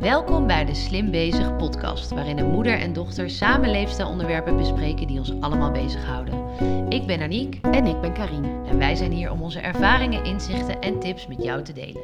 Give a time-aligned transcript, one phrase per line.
[0.00, 5.18] Welkom bij de Slim Bezig podcast, waarin een moeder en dochter samen leefstijlonderwerpen bespreken die
[5.18, 6.48] ons allemaal bezighouden.
[6.88, 8.62] Ik ben Aniek En ik ben Karine.
[8.66, 12.02] en wij zijn hier om onze ervaringen, inzichten en tips met jou te delen.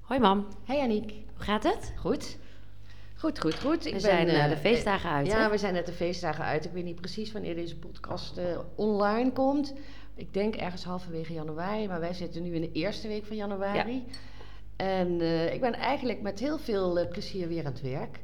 [0.00, 1.10] Hoi mam, Hey Aniek.
[1.10, 1.92] hoe gaat het?
[1.96, 2.38] Goed?
[3.16, 3.84] Goed, goed, goed.
[3.84, 5.50] We zijn, eh, de feestdagen uit, Ja, hè?
[5.50, 6.64] we zijn net de feestdagen uit.
[6.64, 8.44] Ik weet niet precies wanneer deze podcast eh,
[8.74, 9.74] online komt.
[10.16, 14.04] Ik denk ergens halverwege januari, maar wij zitten nu in de eerste week van januari.
[14.84, 18.20] En eh, ik ben eigenlijk met heel veel eh, plezier weer aan het werk.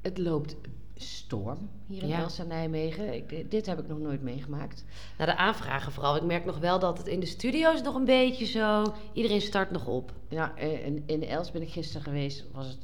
[0.00, 0.56] Het loopt
[0.96, 2.18] storm hier in Ja.
[2.20, 3.14] Elsa Nijmegen.
[3.14, 4.84] Ik, eh, dit heb ik nog nooit meegemaakt.
[5.18, 6.16] Nou, de aanvragen vooral.
[6.16, 8.94] Ik merk nog wel dat het in de studio's nog een beetje zo...
[9.12, 10.12] Iedereen start nog op.
[10.28, 12.44] Ja, in, in Els ben ik gisteren geweest.
[12.52, 12.78] Was het,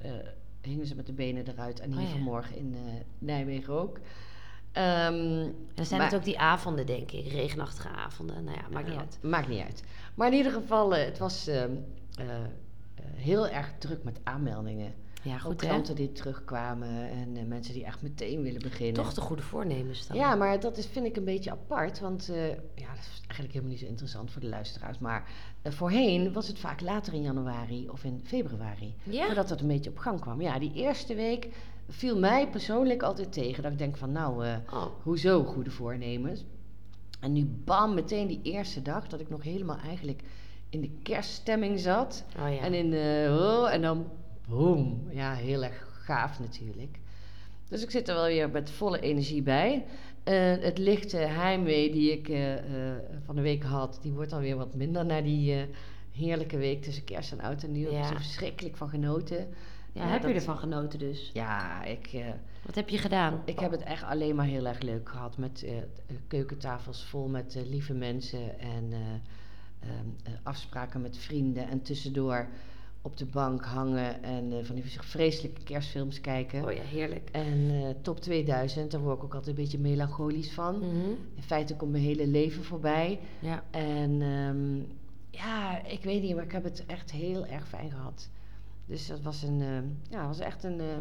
[0.60, 1.80] hingen ze met de benen eruit.
[1.80, 2.10] En hier Oh ja.
[2.12, 2.76] vanmorgen in
[3.18, 3.98] Nijmegen ook.
[4.72, 5.14] En
[5.74, 7.32] dan zijn Maar- het ook die avonden, denk ik.
[7.32, 8.44] Regenachtige avonden.
[8.44, 9.18] Nou ja, maakt niet uit.
[9.22, 9.82] Maakt niet uit.
[10.14, 11.70] Maar in ieder geval, het was ehm,
[12.18, 12.40] eh, eh,
[13.14, 14.94] heel erg druk met aanmeldingen.
[15.24, 15.66] Ja, Ook goed hè?
[15.66, 18.94] klanten die terugkwamen en eh, mensen die echt meteen willen beginnen.
[18.94, 20.16] Toch de goede voornemens dan.
[20.16, 22.00] Ja, maar dat is, vind ik een beetje apart.
[22.00, 24.98] Want eh, ja, dat is eigenlijk helemaal niet zo interessant voor de luisteraars.
[24.98, 25.30] Maar
[25.62, 28.94] eh, voorheen was het vaak later in januari of in februari.
[29.02, 29.26] Ja?
[29.26, 30.40] Voordat het een beetje op gang kwam.
[30.40, 31.48] Ja, die eerste week
[31.88, 33.62] viel mij persoonlijk altijd tegen.
[33.62, 36.44] Dat ik denk van nou, Oh, hoezo goede voornemens?
[37.20, 40.22] En nu bam, meteen die eerste dag dat ik nog helemaal eigenlijk
[40.74, 42.24] in de kerststemming zat.
[42.38, 42.60] oh ja.
[42.60, 44.06] En, in, eh, oh, en dan
[44.48, 45.08] boom.
[45.10, 46.98] Ja, heel erg gaaf natuurlijk.
[47.68, 49.84] Dus ik zit er wel weer met volle energie bij.
[50.24, 54.56] Eh, het lichte heimwee die ik eh, eh, van de week had, die wordt alweer
[54.56, 55.66] wat minder na die
[56.12, 57.90] heerlijke week tussen kerst en oud en nieuw.
[57.90, 59.48] Ik heb er verschrikkelijk van genoten.
[59.92, 61.30] ja, heb je ervan genoten dus?
[61.32, 62.24] Ja, ik,
[62.66, 63.42] Wat heb je gedaan?
[63.44, 65.38] ik heb het echt alleen maar heel erg leuk gehad.
[65.38, 65.66] Met
[66.28, 68.92] keukentafels vol met lieve mensen en
[70.42, 71.68] afspraken met vrienden.
[71.68, 72.48] En tussendoor
[73.02, 76.64] op de bank hangen en eh, van die vreselijke kerstfilms kijken.
[76.64, 77.28] Oh ja, heerlijk.
[77.32, 80.78] En eh, top 2000, daar word ik ook altijd een beetje melancholisch van.
[80.78, 81.10] Mhm.
[81.34, 83.20] In feite komt mijn hele leven voorbij.
[83.38, 83.64] Ja.
[83.70, 84.76] En ehm,
[85.30, 88.28] ja, ik weet niet, maar ik heb het echt heel erg fijn gehad.
[88.86, 90.98] Dus dat was, een, ehm, ja, was echt een, eh,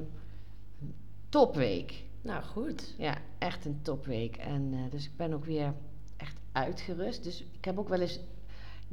[1.30, 2.04] topweek.
[2.22, 2.96] Nou, goed.
[2.98, 4.38] Ja, echt een topweek.
[4.38, 5.74] En eh, dus ik ben ook weer
[6.18, 7.24] echt uitgerust.
[7.24, 8.20] Dus ik heb ook wel eens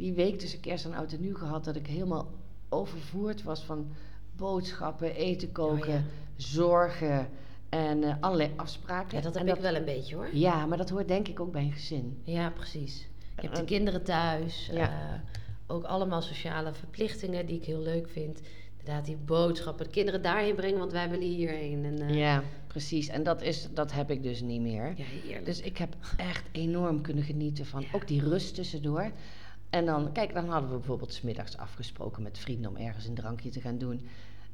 [0.00, 1.64] die week tussen kerst en oud en nieuw gehad...
[1.64, 2.28] dat ik helemaal
[2.68, 3.88] overvoerd was van
[4.36, 6.02] boodschappen, eten koken, Oh ja.
[6.36, 7.28] zorgen
[7.68, 9.16] en eh, allerlei afspraken.
[9.16, 10.28] Ja, dat heb En ik wel een beetje hoor.
[10.32, 12.20] Ja, maar dat hoort denk ik ook bij een gezin.
[12.24, 13.08] Ja, precies.
[13.34, 14.70] Je hebt de En- kinderen thuis.
[14.72, 14.88] Ja.
[14.88, 15.20] eh,
[15.66, 18.40] ook allemaal sociale verplichtingen die ik heel leuk vind.
[18.78, 19.84] Inderdaad, die boodschappen.
[19.84, 21.84] De kinderen daarheen brengen, want wij willen hierheen.
[21.84, 23.08] En, eh, Ja, precies.
[23.08, 24.94] En dat, is, dat heb ik dus niet meer.
[25.28, 25.40] ja.
[25.44, 29.10] Dus ik heb echt enorm kunnen genieten van ook die rust tussendoor.
[29.70, 33.14] En dan, kijk, dan hadden we bijvoorbeeld 's middags afgesproken met vrienden om ergens een
[33.14, 34.08] drankje te gaan doen.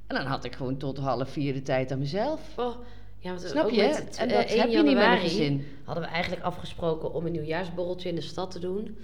[0.07, 2.59] En dan had ik gewoon tot half vier de tijd aan mezelf.
[2.59, 2.77] Oh,
[3.19, 3.83] ja, want Snap ook je?
[3.83, 5.67] het, En eh, dat 1 heb je niet januari gezin.
[5.85, 8.99] Hadden we eigenlijk afgesproken om een nieuwjaarsborreltje in de stad te doen.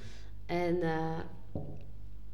[0.47, 1.19] En eh,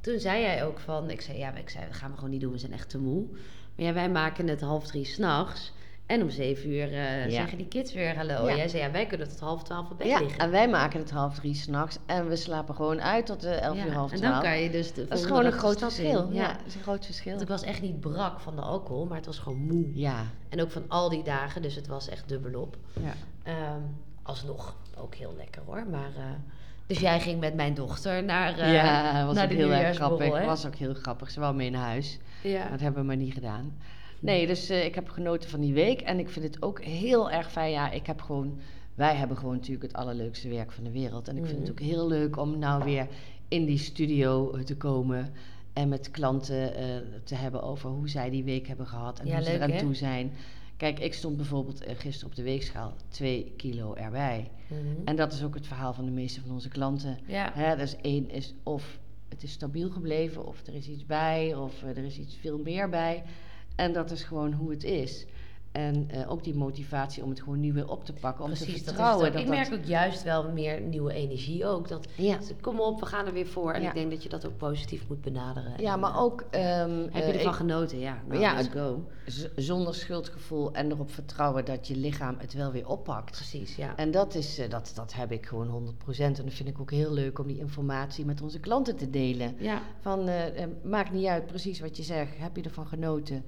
[0.00, 2.40] toen zei jij ook van, ik zei ja, ik zei, dat gaan we gewoon niet
[2.40, 3.26] doen, we zijn echt te moe.
[3.74, 5.72] Maar ja, wij maken het half drie s'nachts.
[6.08, 7.30] En om zeven uur eh, Ja.
[7.30, 8.48] zeggen die kids weer hallo.
[8.48, 8.56] Ja.
[8.56, 10.38] Jij zei ja, wij kunnen tot half twaalf op bed Ja, liggen.
[10.38, 13.76] en wij maken het half drie s'nachts en we slapen gewoon uit tot de elf
[13.76, 14.34] Ja, uur half En twaalf.
[14.34, 16.32] dan kan je dus de dat is gewoon een groot verschil.
[16.32, 17.30] Ja, dat is een groot verschil.
[17.30, 19.90] Want ik was echt niet brak van de alcohol, maar het was gewoon moe.
[19.94, 22.76] Ja, En ook van al die dagen, dus het was echt dubbelop.
[22.92, 23.12] ja.
[23.42, 23.80] Ehm,
[24.22, 25.86] alsnog ook heel lekker hoor.
[25.90, 26.24] Maar, eh,
[26.86, 29.96] dus jij ging met mijn dochter naar, eh ja, was naar ook de heel erg
[29.96, 30.38] grappig.
[30.38, 30.44] hè?
[30.46, 31.30] was ook heel grappig.
[31.30, 32.18] Ze wou mee naar huis.
[32.42, 32.68] Ja.
[32.68, 33.76] Dat hebben we maar niet gedaan.
[34.20, 36.00] Nee, dus eh, ik heb genoten van die week.
[36.00, 37.70] En ik vind het ook heel erg fijn.
[37.70, 38.58] Ja, ik heb gewoon...
[38.94, 41.28] Wij hebben gewoon natuurlijk het allerleukste werk van de wereld.
[41.28, 41.88] En ik vind het ook Mhm.
[41.88, 43.06] heel leuk om nou weer
[43.48, 45.32] in die studio eh, te komen.
[45.72, 46.84] En met klanten eh,
[47.24, 49.18] te hebben over hoe zij die week hebben gehad.
[49.20, 49.78] En Ja, hoe ze eraan hè?
[49.78, 50.32] toe zijn.
[50.76, 52.92] Kijk, ik stond bijvoorbeeld gisteren op de weegschaal.
[53.08, 54.50] Twee kilo erbij.
[54.68, 54.80] Mhm.
[55.04, 57.18] En dat is ook het verhaal van de meeste van onze klanten.
[57.26, 57.50] ja.
[57.54, 61.82] Hè, dus één is of het is stabiel gebleven, of er is iets bij, of
[61.82, 63.22] er is iets veel meer bij.
[63.78, 65.26] En dat is gewoon hoe het is.
[65.72, 68.56] En eh, ook die motivatie om het gewoon nu weer op te pakken, om te
[68.56, 69.26] Precies, dat is het vertrouwen.
[69.26, 69.32] ook.
[69.32, 71.88] dat Ik dat- merk ook juist wel meer nieuwe energie ook.
[71.88, 72.36] Dat, ja.
[72.36, 73.72] dat- kom op, we gaan er weer voor.
[73.72, 73.88] En Ja.
[73.88, 75.72] ik denk dat je dat ook positief moet benaderen.
[75.80, 77.98] ja, En, maar eh, ook ehm, Heb eh, je ervan ik- genoten?
[77.98, 79.04] Ja, nou, Ja, let's go.
[79.56, 83.30] zonder schuldgevoel en erop vertrouwen dat je lichaam het wel weer oppakt.
[83.30, 83.96] Precies, ja.
[83.96, 86.38] En dat, is, eh, dat, dat heb ik gewoon 100%.
[86.38, 89.54] En dat vind ik ook heel leuk om die informatie met onze klanten te delen.
[89.58, 92.38] Ja, Van, eh, eh, maakt niet uit precies wat je zegt.
[92.38, 93.44] Heb je ervan genoten?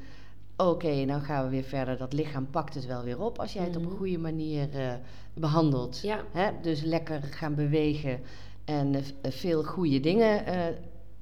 [0.68, 1.96] Oké, dan gaan we weer verder.
[1.98, 3.90] Dat lichaam pakt het wel weer op als jij het op Mhm.
[3.90, 4.92] een goede manier eh,
[5.34, 6.00] behandelt.
[6.02, 6.24] ja.
[6.32, 6.50] Hè?
[6.62, 8.20] Dus lekker gaan bewegen
[8.64, 10.44] en eh, eh, veel goede dingen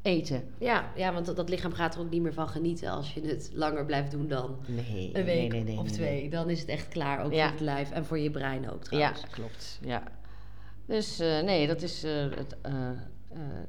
[0.03, 0.43] eten.
[0.59, 3.21] Ja, ja want dat, dat lichaam gaat er ook niet meer van genieten als je
[3.21, 6.31] het langer blijft doen dan Nee, een week nee, nee, of twee.
[6.31, 7.43] Dan is het echt klaar, ook Ja.
[7.43, 9.27] voor het lijf en voor je brein ook Ja, trouwens.
[9.31, 9.79] klopt.
[9.83, 10.03] Ja.
[10.87, 12.03] Dus nee, dat is.
[12.03, 12.57] het,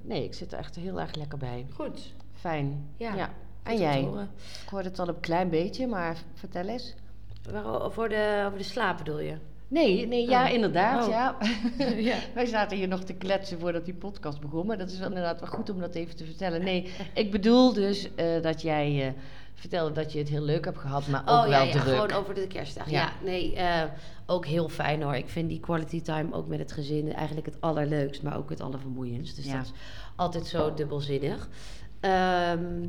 [0.01, 1.65] nee, ik zit er echt heel erg lekker bij.
[1.73, 2.13] Goed.
[2.33, 2.89] Fijn.
[2.97, 3.29] Ja,
[3.69, 4.01] En jij?
[4.01, 4.29] horen.
[4.63, 6.95] Ik hoorde het al een klein beetje, maar vertel eens.
[7.51, 9.35] Waar- Voor de, over de slaap bedoel je?
[9.67, 10.53] Nee, nee ja, Oh.
[10.53, 11.09] inderdaad, Oh.
[11.09, 11.37] ja.
[12.11, 12.17] ja.
[12.33, 15.39] Wij zaten hier nog te kletsen voordat die podcast begon, maar dat is wel inderdaad
[15.39, 16.63] wel goed om dat even te vertellen.
[16.63, 19.13] Nee, ik bedoel dus eh, dat jij eh,
[19.53, 21.83] vertelde dat je het heel leuk hebt gehad, maar ook Oh wel ja, ja, druk.
[21.83, 22.89] gewoon over de kerstdag.
[22.89, 23.11] Ja, Ja.
[23.23, 23.83] nee, eh,
[24.25, 25.15] ook heel fijn hoor.
[25.15, 28.61] Ik vind die quality time ook met het gezin eigenlijk het allerleukst, maar ook het
[28.61, 29.35] allervermoeiendst.
[29.35, 29.55] Dus Ja.
[29.57, 29.71] dat is
[30.15, 31.49] altijd zo dubbelzinnig.
[31.99, 32.85] Ehm,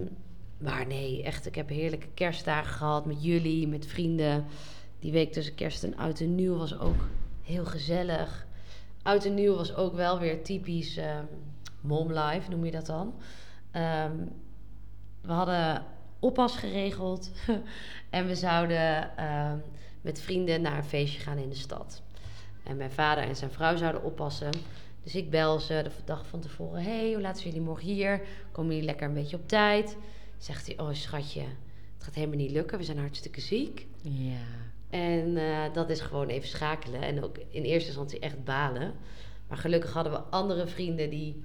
[0.60, 4.44] maar nee, echt, ik heb heerlijke kerstdagen gehad met jullie, met vrienden.
[4.98, 7.08] Die week tussen kerst en oud en nieuw was ook
[7.42, 8.46] heel gezellig.
[9.02, 11.24] Oud en nieuw was ook wel weer typisch ehm
[11.80, 13.14] mom life, noem je dat dan.
[13.70, 14.16] Ehm,
[15.20, 15.84] we hadden
[16.18, 17.30] oppas geregeld.
[18.10, 19.56] en we zouden ehm,
[20.00, 22.02] met vrienden naar een feestje gaan in de stad.
[22.64, 24.50] En mijn vader en zijn vrouw zouden oppassen.
[25.02, 26.82] Dus ik bel ze de dag van tevoren.
[26.82, 28.20] hey, hoe laat zijn jullie morgen hier?
[28.52, 29.96] Komen jullie lekker een beetje op tijd?
[30.40, 31.40] Zegt hij, oh schatje,
[31.94, 32.78] het gaat helemaal niet lukken.
[32.78, 33.86] We zijn hartstikke ziek.
[34.02, 34.36] Ja.
[34.90, 37.00] En eh, dat is gewoon even schakelen.
[37.02, 38.94] En ook in eerste instantie echt balen.
[39.48, 41.42] Maar gelukkig hadden we andere vrienden die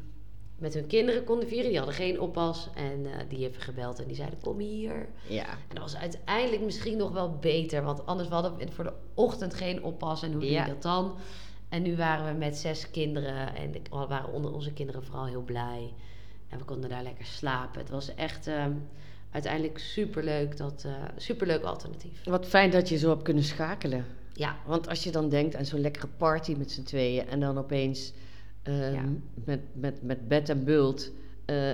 [0.57, 1.67] met hun kinderen konden vieren.
[1.69, 2.69] Die hadden geen oppas.
[2.75, 5.07] En eh, die hebben gebeld en die zeiden, kom hier.
[5.27, 5.47] Ja.
[5.49, 7.83] En dat was uiteindelijk misschien nog wel beter.
[7.83, 10.23] Want anders hadden we voor de ochtend geen oppas.
[10.23, 10.65] En hoe doe je Ja.
[10.65, 11.15] dat dan?
[11.69, 13.55] En nu waren we met zes kinderen.
[13.55, 15.93] En we waren onder onze kinderen vooral heel blij.
[16.55, 17.79] En we konden daar lekker slapen.
[17.79, 18.71] Het was echt ehm,
[19.31, 20.57] uiteindelijk superleuk.
[20.57, 22.23] Dat, eh superleuk alternatief.
[22.23, 24.05] Wat fijn dat je zo hebt kunnen schakelen.
[24.33, 27.57] Ja, Want als je dan denkt aan zo'n lekkere party met z'n tweeën en dan
[27.57, 28.13] opeens
[28.63, 29.03] ehm, Ja.
[29.45, 31.09] met, met, met bed en bult
[31.45, 31.71] eh,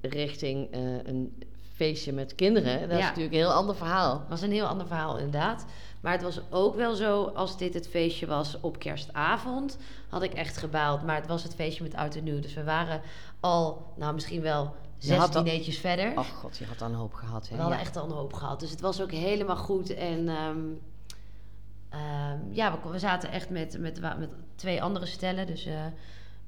[0.00, 1.42] richting eh, een
[1.74, 4.18] feestje met kinderen, dat is natuurlijk een heel ander verhaal.
[4.20, 5.64] Het was een heel ander verhaal inderdaad.
[6.00, 9.78] Maar het was ook wel zo, als dit het feestje was op kerstavond,
[10.08, 11.02] had ik echt gebaald.
[11.02, 12.40] Maar het was het feestje met oud en nieuw.
[12.40, 13.00] Dus we waren
[13.44, 16.10] al, nou misschien wel zes dineetjes verder.
[16.18, 17.48] Oh god, je had dan een hoop gehad.
[17.48, 17.54] Hè?
[17.54, 17.84] we hadden Ja.
[17.84, 18.60] echt al een hoop gehad.
[18.60, 19.94] Dus het was ook helemaal goed.
[19.94, 20.58] En ehm,
[21.88, 25.46] ehm, ja, we, we zaten echt met, met, met twee andere stellen.
[25.46, 25.84] Dus eh,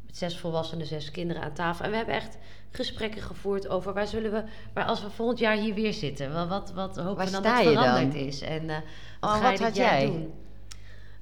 [0.06, 1.84] met zes volwassenen, zes kinderen aan tafel.
[1.84, 2.38] En we hebben echt
[2.70, 4.44] gesprekken gevoerd over waar zullen we,
[4.74, 6.32] waar als we volgend jaar hier weer zitten.
[6.32, 7.72] Wel, Wat, wat hopen Waar we dan dat dan?
[7.72, 8.40] veranderd is.
[8.40, 8.76] En eh,
[9.20, 10.06] wat Oh, ga wat had jij?
[10.06, 10.32] doen?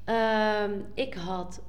[0.04, 1.60] Ehm, ik had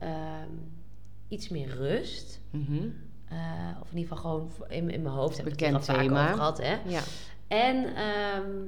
[1.28, 2.40] iets meer rust.
[2.52, 2.88] Mhm.
[3.36, 5.38] Eh, of in ieder geval gewoon in, in mijn hoofd.
[5.38, 6.24] Heb ik het thema.
[6.24, 6.78] over gehad, hè?
[6.86, 7.02] Ja.
[7.48, 8.64] En ehm,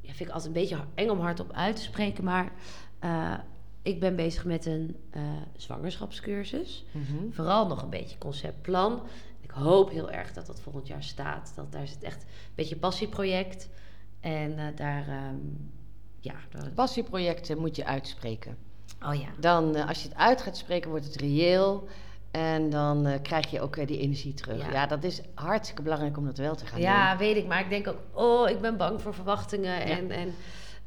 [0.00, 2.52] ja, vind ik altijd een beetje eng om hardop uit te spreken, maar
[2.98, 3.34] eh,
[3.82, 5.22] ik ben bezig met een eh,
[5.56, 6.84] zwangerschapscursus.
[6.90, 7.30] Mhm.
[7.30, 9.02] Vooral nog een beetje conceptplan.
[9.40, 11.52] Ik hoop heel erg dat dat volgend jaar staat.
[11.54, 13.68] Dat daar zit echt een beetje passieproject.
[14.20, 15.36] En daar, ehm,
[16.20, 16.34] ja.
[16.50, 18.56] daar- Passieprojecten moet je uitspreken.
[19.06, 19.28] oh ja.
[19.40, 21.88] Dan, als je het uit gaat spreken, wordt het reëel.
[22.30, 24.66] En dan eh, krijg je ook eh, die energie terug.
[24.66, 24.72] Ja.
[24.72, 24.86] Ja.
[24.86, 27.18] dat is hartstikke belangrijk om dat wel te gaan Ja, doen.
[27.18, 27.46] weet ik.
[27.46, 29.80] Maar ik denk ook, oh, ik ben bang voor verwachtingen.
[29.84, 30.34] En, en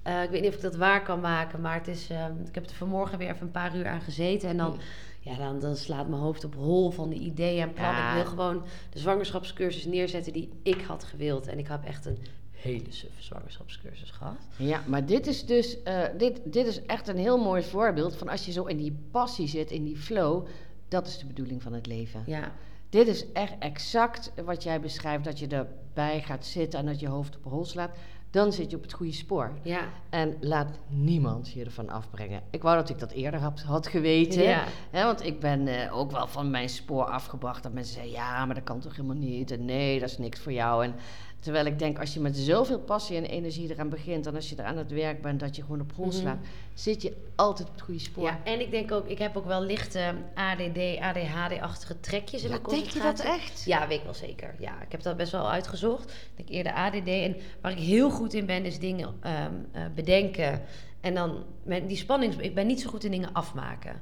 [0.02, 1.62] eh, ik weet niet of ik dat waar kan maken.
[1.62, 4.50] Maar het is, ehm, ik heb er vanmorgen weer even een paar uur aan gezeten.
[4.50, 4.78] En dan,
[5.20, 8.02] ja, dan, dan slaat mijn hoofd op hol van de ideeën en plannen.
[8.02, 8.10] Ja.
[8.10, 11.48] Ik wil gewoon de zwangerschapscursus neerzetten die ik had gewild.
[11.48, 12.18] En ik heb echt een
[12.52, 14.38] hele suffe zwangerschapscursus gehad.
[14.56, 15.78] Ja, maar dit is dus
[16.18, 19.48] dit, dit is echt een heel mooi voorbeeld van als je zo in die passie
[19.48, 20.48] zit, in die flow.
[20.92, 22.24] Dat is de bedoeling van het leven.
[22.26, 22.52] Ja,
[22.90, 27.08] Dit is echt exact wat jij beschrijft, dat je erbij gaat zitten en dat je
[27.08, 27.92] hoofd op hol slaat.
[28.30, 29.52] Dan zit je op het goede spoor.
[29.62, 32.42] ja, En laat niemand je ervan afbrengen.
[32.50, 34.44] Ik wou dat ik dat eerder had, had geweten.
[34.44, 34.64] ja.
[34.90, 37.64] Hè, want ik ben eh, ook wel van mijn spoor afgebracht.
[37.64, 39.52] Dat mensen zeggen, ja, maar dat kan toch helemaal niet.
[39.52, 40.84] En nee, dat is niks voor jou.
[40.84, 40.96] En
[41.42, 44.28] terwijl ik denk, als je met zoveel passie en energie eraan begint...
[44.28, 46.16] en als je er aan het werk bent, dat je gewoon op hol Mhm.
[46.16, 46.38] slaat...
[46.74, 48.24] zit je altijd op het goede spoor.
[48.24, 52.56] Ja, en ik denk ook, ik heb ook wel lichte ADD, ADHD-achtige trekjes in Ja,
[52.62, 53.42] mijn denk je dat concentratie.
[53.44, 53.64] echt?
[53.66, 54.56] Ja, weet ik wel zeker.
[54.60, 56.12] Ja, ik heb dat best wel uitgezocht.
[56.12, 57.08] Ik denk eerder ADD.
[57.08, 60.62] En waar ik heel goed in ben, is dingen ehm, eh, bedenken.
[61.02, 62.42] En dan met die spanning.
[62.42, 64.02] Ik ben niet zo goed in dingen afmaken.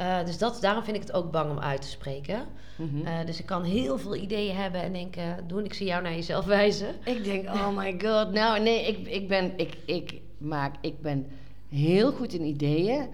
[0.00, 2.46] Eh, dus dat, daarom vind ik het ook bang om uit te spreken.
[2.76, 3.06] Mhm.
[3.06, 6.14] Eh, dus ik kan heel veel ideeën hebben en denken: doen, ik zie jou naar
[6.14, 6.94] jezelf wijzen.
[7.04, 8.32] Ik denk, oh my god.
[8.32, 11.26] Nou, nee, ik, ik, ben, ik, ik, maak, ik ben
[11.68, 13.08] heel goed in ideeën.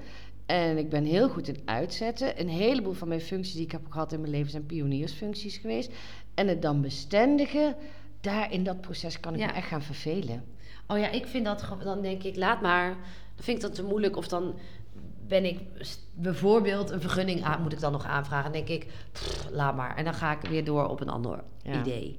[0.46, 2.40] En ik ben heel goed in uitzetten.
[2.40, 5.92] Een heleboel van mijn functies die ik heb gehad in mijn leven zijn pioniersfuncties geweest.
[6.34, 7.76] En het dan bestendigen,
[8.20, 9.46] daar in dat proces kan ik Ja.
[9.46, 10.44] me echt gaan vervelen.
[10.86, 12.88] Oh ja, ik vind dat dan denk ik, laat maar.
[13.34, 14.16] Dan vind ik dat te moeilijk.
[14.16, 14.54] Of dan
[15.28, 15.60] ben ik
[16.14, 18.52] bijvoorbeeld een vergunning aan, moet ik dan nog aanvragen.
[18.52, 19.96] Dan denk ik, pff, laat maar.
[19.96, 21.80] En dan ga ik weer door op een ander Ja.
[21.80, 22.18] idee.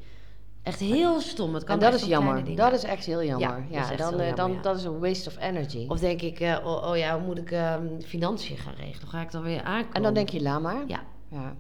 [0.64, 1.54] Echt heel stom.
[1.54, 2.56] Het kan En dat is jammer.
[2.56, 3.66] Dat is echt heel jammer.
[3.70, 4.62] Ja, is dan, heel eh, jammer, dan ja.
[4.62, 5.86] dat is een waste of energy.
[5.88, 9.08] Of denk ik, eh, oh, oh ja, hoe moet ik ehm, financiën gaan regelen?
[9.08, 9.94] Ga ik dan weer aankomen?
[9.94, 10.84] en dan denk je, laat maar.
[10.88, 11.56] Ja, Ja.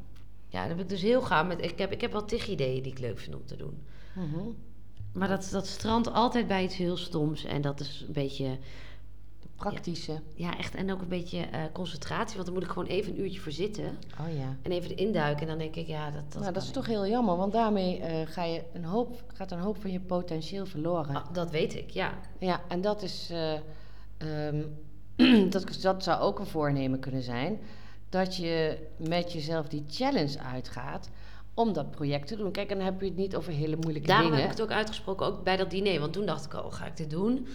[0.48, 1.64] ja dan heb ik dus heel gauw met...
[1.64, 3.84] Ik heb, ik heb wel tig ideeën die ik leuk vind om te doen.
[4.14, 4.50] Mhm.
[5.14, 7.46] Maar dat, dat strandt altijd bij iets heel stoms.
[7.46, 8.58] En dat is een beetje...
[9.58, 10.20] Praktische.
[10.36, 10.76] Ja, echt.
[10.76, 12.34] En ook een beetje eh, concentratie.
[12.34, 13.86] Want dan moet ik gewoon even een uurtje voor zitten.
[14.20, 14.56] Oh ja.
[14.62, 15.42] En even erin duiken.
[15.42, 16.32] En dan denk ik, ja, dat...
[16.32, 16.74] dat nou, dat is ik.
[16.74, 20.00] toch heel jammer, want daarmee eh, ga je een hoop, gaat een hoop van je
[20.00, 21.16] potentieel verloren.
[21.16, 22.14] Ah, dat weet ik, ja.
[22.40, 23.30] Ja, en dat is.
[23.32, 23.54] eh,
[24.18, 24.62] ehm,
[25.50, 27.60] dat, dat zou ook een voornemen kunnen zijn.
[28.10, 31.10] Dat je met jezelf die challenge uitgaat
[31.54, 32.52] om dat project te doen.
[32.52, 34.42] Kijk, en dan heb je het niet over hele moeilijke Daarom dingen.
[34.42, 36.00] heb ik het ook uitgesproken, ook bij dat diner.
[36.00, 37.48] Want toen dacht ik, oh, ga ik dit doen?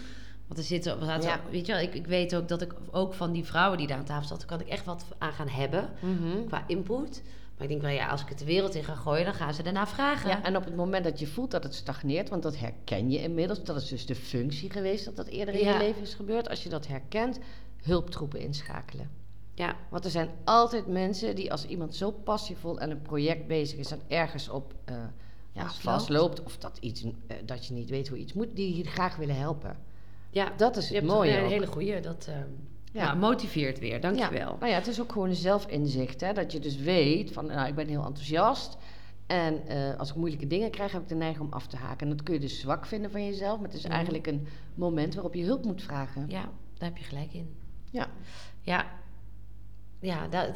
[0.53, 1.39] Want er zitten, we zaten, Ja.
[1.51, 3.97] weet je wel, ik, ik weet ook dat ik ook van die vrouwen die daar
[3.97, 6.45] aan tafel zaten, kan ik echt wat aan gaan hebben Mhm.
[6.47, 7.21] qua input.
[7.53, 9.53] Maar ik denk wel, ja, als ik het de wereld in ga gooien, dan gaan
[9.53, 10.29] ze daarna vragen.
[10.29, 13.19] Ja, en op het moment dat je voelt dat het stagneert, want dat herken je
[13.21, 15.71] inmiddels, dat is dus de functie geweest dat dat eerder in Ja.
[15.73, 16.49] je leven is gebeurd.
[16.49, 17.39] Als je dat herkent,
[17.83, 19.09] hulptroepen inschakelen.
[19.53, 23.79] ja, Want er zijn altijd mensen die als iemand zo passievol aan een project bezig
[23.79, 24.95] is en ergens op eh,
[25.51, 25.81] ja, Vastloopt.
[25.97, 29.15] vastloopt, of dat, iets, eh, dat je niet weet hoe iets moet, die je graag
[29.15, 29.77] willen helpen.
[30.33, 30.51] Ja.
[30.57, 31.37] Dat is het mooie.
[31.37, 31.49] een ook.
[31.49, 31.99] hele goeie.
[32.01, 32.35] Dat eh,
[32.91, 33.03] Ja.
[33.03, 33.13] ja.
[33.13, 34.55] motiveert weer, Ja, dankjewel.
[34.59, 36.21] nou ja, het is ook gewoon een zelfinzicht.
[36.21, 36.33] Hè?
[36.33, 38.77] Dat je dus weet van, nou, ik ben heel enthousiast.
[39.27, 42.07] En eh, als ik moeilijke dingen krijg, heb ik de neiging om af te haken.
[42.09, 43.55] En dat kun je dus zwak vinden van jezelf.
[43.59, 43.93] Maar het is Mhm.
[43.93, 46.25] eigenlijk een moment waarop je hulp moet vragen.
[46.27, 46.41] Ja,
[46.77, 47.55] daar heb je gelijk in.
[47.91, 48.07] Ja.
[48.61, 48.85] Ja,
[49.99, 50.51] ja dat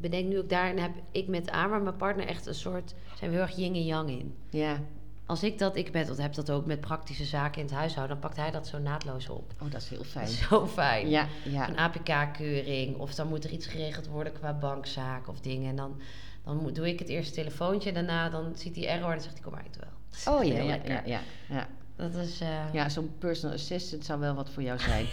[0.00, 3.36] bedenk nu ook daarin heb ik met Amar, mijn partner, echt een soort, zijn we
[3.36, 4.34] heel erg yin en yang in.
[4.50, 4.80] Ja.
[5.26, 8.20] Als ik dat, ik ben, dat heb dat ook met praktische zaken in het huishouden,
[8.20, 9.52] dan pakt hij dat zo naadloos op.
[9.62, 10.26] Oh, dat is heel fijn.
[10.26, 11.08] is zo fijn.
[11.08, 11.68] Ja, ja.
[11.68, 15.68] Een APK-keuring, of dan moet er iets geregeld worden qua bankzaak of dingen.
[15.70, 16.00] En dan,
[16.44, 19.20] dan moet, doe ik het eerste telefoontje en daarna dan ziet hij error en dan
[19.20, 20.34] zegt hij, kom maar uit wel.
[20.34, 20.90] Oh ja, ja, lekker.
[20.90, 21.68] ja, ja, ja.
[21.96, 25.06] Dat is, eh, Ja, zo'n personal assistant zou wel wat voor jou zijn.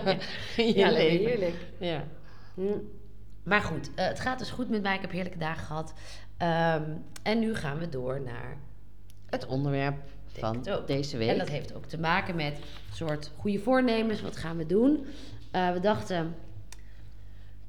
[0.56, 1.56] Ja, heerlijk.
[1.78, 2.04] Ja.
[2.54, 2.62] Hm.
[3.42, 4.94] Maar goed, eh, het gaat dus goed met mij.
[4.94, 5.94] Ik heb heerlijke dagen gehad.
[6.36, 6.82] Ehm,
[7.22, 8.56] en nu gaan we door naar
[9.32, 9.96] Het onderwerp
[10.26, 11.28] van deze week.
[11.28, 14.22] En dat heeft ook te maken met een soort goede voornemens.
[14.22, 15.04] Wat gaan we doen?
[15.50, 16.34] Eh, we dachten,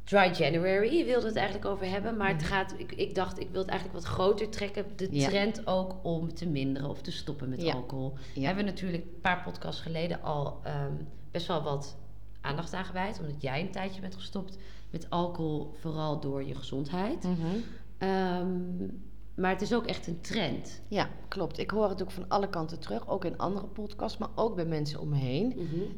[0.04, 2.18] Dry January wilden we het eigenlijk over hebben.
[2.18, 4.86] Maar het gaat, ik, ik dacht, ik wil het eigenlijk wat groter trekken.
[4.96, 5.16] De Mhm.
[5.16, 5.28] Ja.
[5.28, 7.74] trend ook om te minderen of te stoppen met Ja.
[7.74, 8.14] alcohol.
[8.34, 8.42] Ja.
[8.46, 10.92] Hebben we natuurlijk een paar podcasts geleden al ehm,
[11.32, 11.96] best wel wat
[12.42, 13.20] aandacht aan gewijd.
[13.20, 14.58] Omdat jij een tijdje bent gestopt
[14.90, 17.24] met alcohol, vooral door je gezondheid.
[17.24, 17.36] Mhm.
[17.98, 18.48] Ehm,
[19.36, 20.82] maar het is ook echt een trend.
[20.88, 21.58] Ja, klopt.
[21.58, 23.08] Ik hoor het ook van alle kanten terug.
[23.08, 25.54] Ook in andere podcasts, maar ook bij mensen om me heen.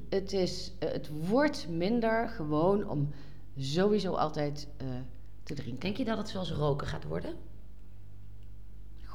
[0.09, 3.09] Het, is, eh, het wordt minder gewoon om
[3.57, 4.87] sowieso altijd eh,
[5.43, 5.79] te drinken.
[5.79, 7.35] Denk je dat het zoals roken gaat worden?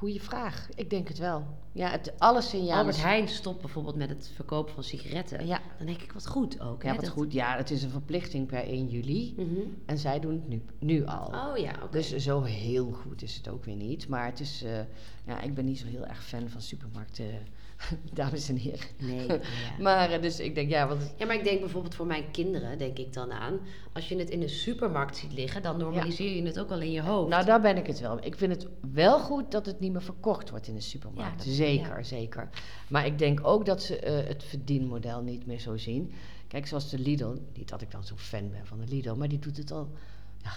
[0.01, 0.69] Goeie vraag.
[0.75, 1.47] Ik denk het wel.
[1.73, 2.77] Ja, het, alle signalen...
[2.77, 5.47] Albert Heijn stopt bijvoorbeeld met het verkopen van sigaretten.
[5.47, 6.83] Ja, Dan denk ik, wat goed ook.
[6.83, 7.33] ja hè, wat dat- goed.
[7.33, 9.35] Ja, het is een verplichting per 1 juli.
[9.37, 9.61] Mhm.
[9.87, 11.27] En zij doen het nu, nu al.
[11.27, 11.91] Oh ja, oké.
[11.91, 14.09] Dus zo heel goed is het ook weer niet.
[14.09, 14.63] Maar het is...
[14.63, 14.79] eh,
[15.27, 17.25] ja, ik ben niet zo heel erg fan van supermarkten,
[18.13, 18.87] dames en heren.
[18.99, 19.27] Nee.
[19.29, 19.41] ja.
[19.79, 21.15] Maar eh, dus ik denk, ja, want...
[21.17, 23.61] Ja, maar ik denk bijvoorbeeld voor mijn kinderen, denk ik dan aan.
[23.93, 26.93] Als je het in de supermarkt ziet liggen, dan normaliseer je het ook al in
[26.93, 27.31] je hoofd.
[27.31, 28.25] Nou, daar ben ik het wel.
[28.25, 31.45] Ik vind het wel goed dat het niet meer verkocht wordt in de supermarkt.
[31.45, 32.49] Ja, zeker, zeker.
[32.89, 36.13] Maar ik denk ook dat ze eh, het verdienmodel niet meer zo zien.
[36.49, 39.29] Kijk, zoals de Lidl, niet dat ik dan zo fan ben van de Lidl, maar
[39.29, 39.89] die doet het al,
[40.43, 40.51] ja,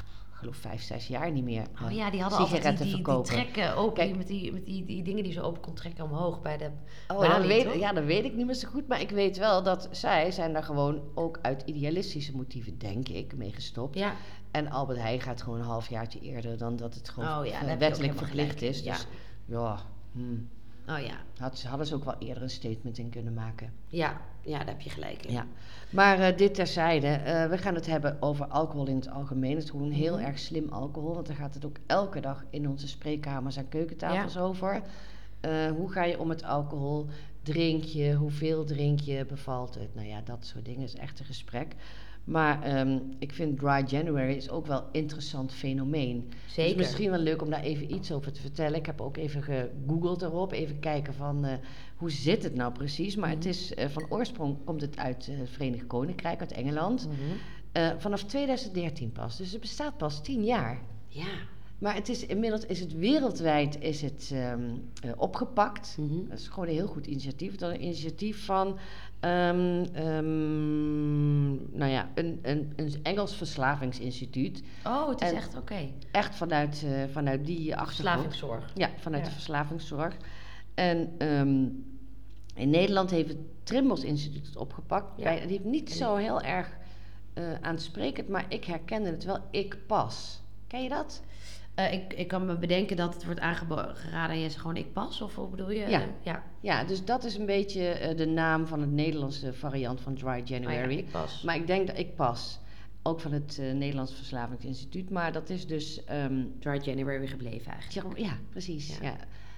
[0.44, 1.66] geloof vijf, zes jaar niet meer.
[1.84, 3.32] Oh ja, die hadden altijd die, sigaretten die, die verkopen.
[3.32, 4.08] trekken open, Kijk.
[4.08, 6.70] die met, die, met die, die dingen die ze open kon trekken omhoog bij de
[7.08, 8.88] Oh, balie, dat weet, ja, dat weet ik niet meer zo goed.
[8.88, 13.36] Maar ik weet wel dat zij zijn daar gewoon ook uit idealistische motieven, denk ik,
[13.36, 13.98] mee gestopt.
[13.98, 14.14] Ja,
[14.52, 18.18] En Albert Heijn gaat gewoon een halfjaartje eerder dan dat het gewoon Oh ja, wettelijk
[18.18, 18.80] verplicht is.
[18.80, 18.92] ja.
[18.94, 19.06] Dus
[19.46, 19.78] ja,
[20.12, 20.50] hmm.
[20.88, 21.16] Oh ja.
[21.38, 23.74] Had, hadden ze ook wel eerder een statement in kunnen maken.
[23.88, 25.34] Ja, ja, daar heb je gelijk in.
[25.34, 25.46] Ja.
[25.90, 29.56] Maar eh, dit terzijde, eh, we gaan het hebben over alcohol in het algemeen.
[29.56, 30.26] Het is gewoon heel Mhm.
[30.26, 34.38] erg slim alcohol, want daar gaat het ook elke dag in onze spreekkamers en keukentafels
[34.38, 34.82] over.
[35.42, 37.06] Eh, hoe ga je om met alcohol?
[37.42, 38.14] Drink je?
[38.14, 39.26] Hoeveel drink je?
[39.26, 39.96] Bevalt het?
[39.96, 41.76] Nou ja, dat soort dingen is echt een gesprek.
[42.24, 46.32] Maar ehm, ik vind Dry January is ook wel een interessant fenomeen.
[46.48, 46.62] Zeker.
[46.72, 48.80] Het is misschien wel leuk om daar even iets over te vertellen.
[48.80, 51.54] Ik heb ook even gegoogeld erop, even kijken van eh,
[51.96, 53.16] hoe zit het nou precies.
[53.16, 53.48] Maar het Mhm.
[53.48, 57.08] is eh, van oorsprong komt het uit het Verenigd Koninkrijk, uit Engeland.
[57.08, 57.16] Mhm.
[57.72, 60.82] Eh, vanaf 2013 pas, dus het bestaat pas 10 jaar.
[61.08, 61.26] Ja.
[61.80, 64.62] Maar het is inmiddels is het wereldwijd is het, ehm,
[65.04, 65.96] eh, opgepakt.
[66.00, 66.30] Mhm.
[66.30, 67.56] Dat is gewoon een heel goed initiatief.
[67.56, 68.78] Dat is een initiatief van
[69.24, 74.64] ehm, ehm, nou ja, een, een, een Engels verslavingsinstituut.
[74.86, 75.90] Oh, het is En- echt oké.
[76.12, 78.22] Echt vanuit, eh, vanuit die achtergrond.
[78.34, 78.72] Verslavingszorg.
[78.76, 79.28] Ja, vanuit Ja.
[79.30, 80.18] de verslavingszorg.
[80.74, 81.66] En ehm,
[82.56, 85.18] in Nederland heeft het Trimbos Instituut het opgepakt.
[85.18, 85.24] Ja.
[85.24, 86.78] Bij, die heeft niet En zo heel erg
[87.34, 89.38] eh aansprekend, maar ik herkende het wel.
[89.52, 90.42] Ik pas.
[90.68, 91.22] Ken je dat?
[91.76, 94.94] Eh, ik, ik kan me bedenken dat het wordt aangeraden en je zegt gewoon ik
[94.94, 95.88] pas, of hoe bedoel je?
[95.90, 96.06] Ja.
[96.22, 96.44] Ja.
[96.60, 100.28] Ja, dus dat is een beetje eh, de naam van het Nederlandse variant van Dry
[100.28, 100.98] Oh ja, January.
[100.98, 101.42] ik pas.
[101.42, 102.60] Maar ik denk dat ik pas.
[103.04, 105.10] Ook van het eh, Nederlands Verslavingsinstituut.
[105.10, 106.04] Maar dat is dus.
[106.04, 108.18] ehm, Dry January gebleven eigenlijk.
[108.18, 108.98] ja, ja, precies.
[109.02, 109.16] Ja.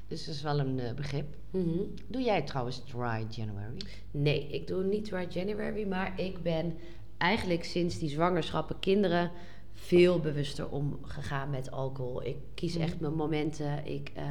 [0.08, 1.36] Dus dat is wel een begrip.
[1.52, 1.80] Mhm.
[2.08, 3.78] Doe jij trouwens Dry January?
[4.12, 6.78] Nee, ik doe niet Dry January, maar ik ben
[7.18, 9.32] eigenlijk sinds die zwangerschappen kinderen
[9.78, 12.24] veel bewuster omgegaan met alcohol.
[12.26, 12.84] Ik kies Mhm.
[12.84, 13.86] echt mijn momenten.
[13.86, 14.24] Ik, eh,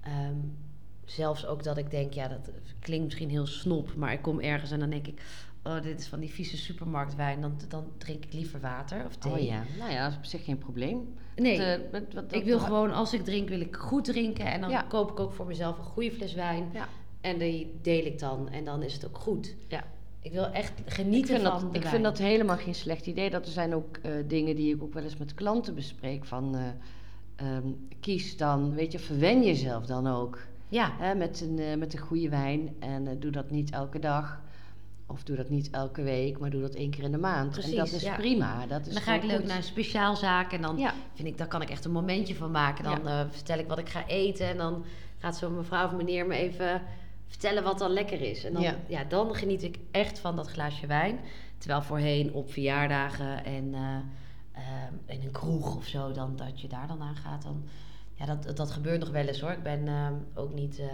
[0.00, 0.36] ehm,
[1.04, 2.50] zelfs ook dat ik denk, ja, dat
[2.80, 5.22] klinkt misschien heel snop, maar ik kom ergens en dan denk ik,
[5.64, 9.32] oh, dit is van die vieze supermarktwijn, dan, dan drink ik liever water of thee.
[9.32, 11.14] Oh ja, nou ja, dat is op zich geen probleem.
[11.36, 14.60] Nee, Dat, eh, wat- ik wil gewoon, als ik drink, wil ik goed drinken en
[14.60, 14.82] dan Ja.
[14.82, 16.70] koop ik ook voor mezelf een goede fles wijn.
[16.72, 16.88] Ja.
[17.20, 19.54] En die deel ik dan en dan is het ook goed.
[19.68, 19.84] Ja.
[20.20, 21.92] Ik wil echt Ik genieten vind, van dat, ik wijn.
[21.92, 23.30] vind dat helemaal geen slecht idee.
[23.30, 26.24] Dat er zijn ook eh, dingen die ik ook wel eens met klanten bespreek.
[26.24, 26.62] Van eh,
[27.46, 27.66] ehm,
[28.00, 30.38] kies dan, weet je, verwen jezelf dan ook.
[30.68, 32.76] Ja, Hè, met, een, eh, met een goede wijn.
[32.78, 34.40] En doe dat niet elke dag.
[35.06, 37.50] Of doe dat niet elke week, maar doe dat één keer in de maand.
[37.50, 38.16] Precies, en dat is ja.
[38.16, 38.66] prima.
[38.66, 39.46] Dat is dan ga ik leuk goed.
[39.46, 42.50] naar een speciaalzaak en dan Ja, vind ik, daar kan ik echt een momentje van
[42.50, 42.84] maken.
[42.84, 44.84] Dan vertel ik wat ik ga eten en dan
[45.18, 46.82] gaat zo'n mevrouw of meneer me even
[47.28, 48.44] vertellen wat dan lekker is.
[48.44, 48.76] En dan, ja.
[48.88, 49.04] Ja.
[49.04, 51.20] dan geniet ik echt van dat glaasje wijn.
[51.58, 53.96] Terwijl voorheen op verjaardagen en eh,
[54.52, 57.64] ehm, in een kroeg of zo, dan, dat je daar dan aan gaat, dan...
[58.14, 59.50] Ja, dat, dat gebeurt nog wel eens hoor.
[59.50, 60.86] Ik ben ehm, ook niet eh,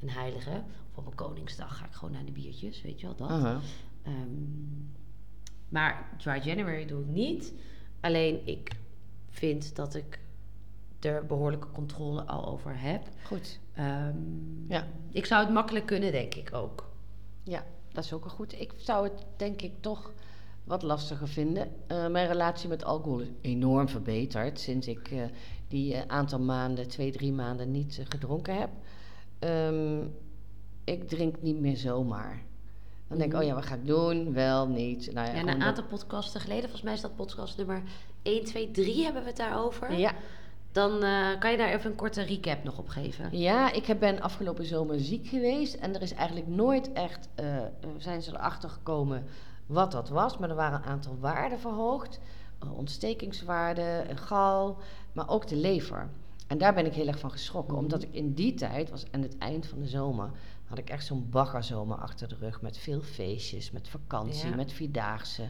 [0.00, 0.62] een heilige.
[0.90, 3.62] Of op een Koningsdag ga ik gewoon naar de biertjes, weet je wel, dat.
[4.02, 4.14] Ehm,
[5.68, 7.52] maar Dry January doe ik niet.
[8.00, 8.70] Alleen ik
[9.30, 10.18] vind dat ik
[11.04, 13.02] er behoorlijke controle al over heb.
[13.24, 13.58] goed.
[13.74, 14.16] Ehm,
[14.68, 14.86] Ja.
[15.10, 16.90] Ik zou het makkelijk kunnen, denk ik ook.
[17.42, 18.60] Ja, dat is ook een goed.
[18.60, 20.12] Ik zou het denk ik toch
[20.64, 21.70] wat lastiger vinden.
[21.86, 25.22] Eh, mijn relatie met alcohol is enorm verbeterd sinds ik eh,
[25.68, 28.70] die eh, aantal maanden, twee, drie maanden niet gedronken heb.
[29.38, 30.00] Ehm,
[30.84, 32.42] ik drink niet meer zomaar.
[33.08, 33.42] Dan denk ik, Mhm.
[33.42, 34.32] oh ja, wat ga ik doen?
[34.32, 35.12] Wel, niet.
[35.12, 37.82] Nou ja, gewoon een aantal podcasten geleden, volgens mij is dat podcast nummer
[38.22, 39.92] 1, 2, 3 hebben we het daarover.
[39.98, 40.12] Ja,
[40.72, 43.38] Dan eh, kan je daar even een korte recap nog op geven.
[43.38, 47.44] Ja, ik ben afgelopen zomer ziek geweest en er is eigenlijk nooit echt, eh,
[47.98, 49.24] zijn ze erachter gekomen
[49.66, 50.38] wat dat was.
[50.38, 52.20] Maar er waren een aantal waarden verhoogd,
[52.76, 54.78] ontstekingswaarden, gal,
[55.12, 56.08] maar ook de lever.
[56.46, 57.82] En daar ben ik heel erg van geschrokken, Mhm.
[57.82, 60.30] omdat ik in die tijd, was aan het eind van de zomer,
[60.66, 64.56] had ik echt zo'n baggerzomer achter de rug met veel feestjes, met vakantie, Ja.
[64.56, 65.42] met vierdaagse.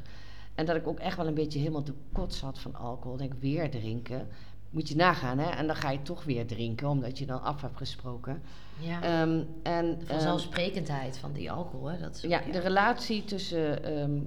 [0.54, 3.16] En dat ik ook echt wel een beetje helemaal de kots had van alcohol.
[3.16, 4.28] Denk weer drinken.
[4.72, 5.50] Moet je nagaan, hè?
[5.50, 8.42] En dan ga je toch weer drinken, omdat je dan af hebt gesproken.
[8.78, 9.02] Ja.
[9.02, 11.98] Ehm, en ehm, vanzelfsprekendheid van die alcohol, hè?
[11.98, 14.20] Dat is ja, de relatie tussen, ehm,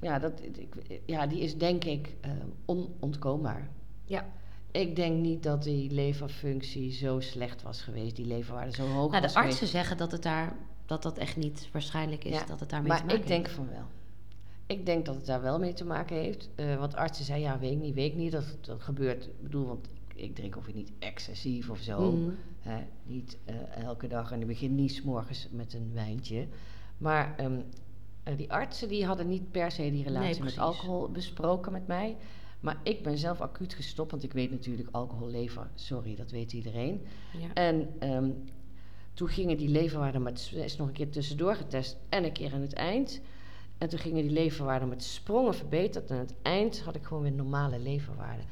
[0.00, 0.74] ja, dat, ik,
[1.06, 2.14] ja, die is denk ik
[2.64, 3.68] onontkoombaar.
[4.04, 4.24] Ja.
[4.70, 9.22] Ik denk niet dat die leverfunctie zo slecht was geweest, die leverwaarde zo hoog Nou,
[9.22, 9.72] was de artsen geweest.
[9.72, 12.96] zeggen dat het daar dat dat echt niet waarschijnlijk is Ja, dat het daarmee te
[12.96, 13.84] Maar maken ik denk van wel.
[14.72, 16.48] Ik denk dat het daar wel mee te maken heeft.
[16.54, 18.32] Eh, want artsen zeiden, ja, weet ik niet, weet ik niet.
[18.32, 22.12] Dat, dat gebeurt, ik bedoel, want ik drink of niet excessief of zo.
[22.12, 22.30] Mhm.
[22.60, 26.46] Hè, niet eh, elke dag en ik begin niet 's morgens met een wijntje.
[26.98, 27.60] Maar ehm,
[28.22, 32.16] eh, die artsen die hadden niet per se die relatie met alcohol besproken met mij.
[32.60, 36.52] Maar ik ben zelf acuut gestopt, want ik weet natuurlijk alcohol, lever, sorry, dat weet
[36.52, 37.06] iedereen.
[37.40, 37.52] Ja.
[37.54, 38.30] En ehm,
[39.14, 42.60] toen gingen die leverwaarden met, is nog een keer tussendoor getest en een keer aan
[42.60, 43.20] het eind.
[43.82, 46.10] En toen gingen die leverwaarden met sprongen verbeterd.
[46.10, 48.44] En aan het eind had ik gewoon weer normale leverwaarden.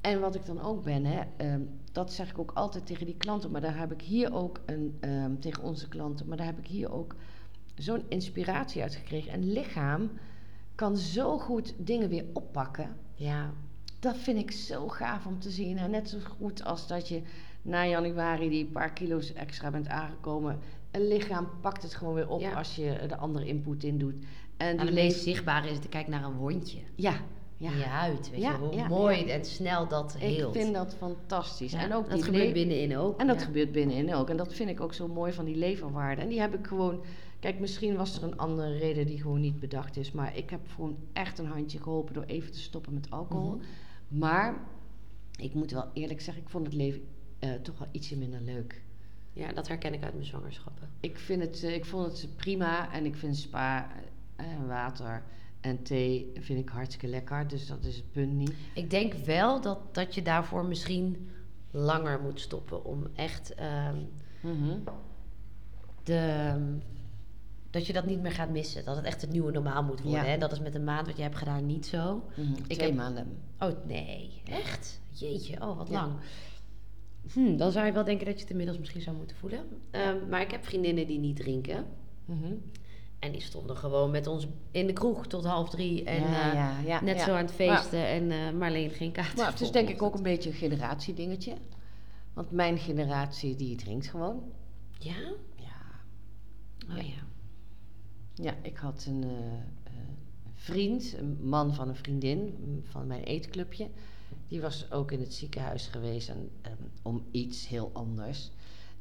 [0.00, 1.60] En wat ik dan ook ben, hè, ehm,
[1.92, 3.50] dat zeg ik ook altijd tegen die klanten.
[3.50, 6.66] Maar daar heb ik hier ook een, ehm, tegen onze klanten, maar daar heb ik
[6.66, 7.14] hier ook
[7.74, 9.32] zo'n inspiratie uit gekregen.
[9.34, 10.10] Een lichaam
[10.74, 12.96] kan zo goed dingen weer oppakken.
[13.14, 13.52] ja.
[13.98, 15.78] Dat vind ik zo gaaf om te zien.
[15.78, 17.22] En net zo goed als dat je
[17.62, 20.58] na januari die paar kilo's extra bent aangekomen.
[20.90, 22.52] Een lichaam pakt het gewoon weer op Ja.
[22.52, 24.14] als je de andere input in doet.
[24.56, 26.78] En het meest zichtbare is te kijken naar een wondje.
[26.94, 27.14] Ja,
[27.56, 27.70] ja.
[27.70, 30.52] In je huid, weet Ja, je, hoe ja, mooi en snel dat Ik heelt.
[30.56, 31.72] vind dat fantastisch.
[31.72, 33.20] En ook dat die gebeurt binnenin ook.
[33.20, 34.28] En dat gebeurt binnenin ook.
[34.30, 36.24] En dat vind ik ook zo mooi van die leverwaarden.
[36.24, 37.04] En die heb ik gewoon...
[37.40, 40.12] Kijk, misschien was er een andere reden die gewoon niet bedacht is.
[40.12, 43.54] Maar ik heb gewoon echt een handje geholpen door even te stoppen met alcohol.
[43.54, 44.18] Mhm.
[44.18, 44.60] Maar
[45.36, 47.02] ik moet wel eerlijk zeggen, ik vond het leven
[47.38, 48.82] eh, toch wel ietsje minder leuk.
[49.32, 50.88] Ja, dat herken ik uit mijn zwangerschappen.
[51.00, 53.90] Ik, vind het, eh, ik vond het prima en ik vind spa
[54.36, 55.22] en water
[55.60, 57.48] en thee vind ik hartstikke lekker.
[57.48, 58.52] Dus dat is het punt niet.
[58.74, 61.30] Ik denk wel dat, dat je daarvoor misschien
[61.70, 63.96] langer moet stoppen om echt ehm,
[64.40, 64.78] Mhm.
[66.02, 66.52] de,
[67.70, 68.84] dat je dat niet meer gaat missen.
[68.84, 70.20] Dat het echt het nieuwe normaal moet worden.
[70.24, 70.26] Ja.
[70.30, 70.38] Hè?
[70.38, 72.22] Dat is met een maand wat je hebt gedaan niet zo.
[72.36, 72.52] Mhm.
[72.52, 73.26] Ik Twee heb- maanden.
[73.58, 75.00] Oh nee, echt?
[75.10, 75.94] Jeetje, oh wat Ja.
[75.94, 76.12] lang.
[77.32, 79.60] Hm, dan zou je wel denken dat je het inmiddels misschien zou moeten voelen.
[79.90, 81.84] Ehm, maar ik heb vriendinnen die niet drinken.
[82.24, 82.52] Mhm.
[83.24, 86.04] En die stonden gewoon met ons in de kroeg tot half drie.
[86.04, 87.24] En ja, eh, ja, ja, net ja.
[87.24, 88.06] zo aan het feesten.
[88.06, 89.36] En eh Marleen geen kaart.
[89.36, 91.54] Maar het is denk ik ook een beetje een generatiedingetje.
[92.32, 94.42] Want mijn generatie die drinkt gewoon.
[94.98, 95.14] Ja?
[95.56, 95.74] Ja,
[96.90, 97.22] Oh Ja.
[98.34, 98.54] ja.
[98.62, 99.92] ik had een, eh, eh,
[100.54, 103.88] vriend, een man van een vriendin mm, van mijn eetclubje.
[104.48, 108.50] Die was ook in het ziekenhuis geweest en, ehm, om iets heel anders.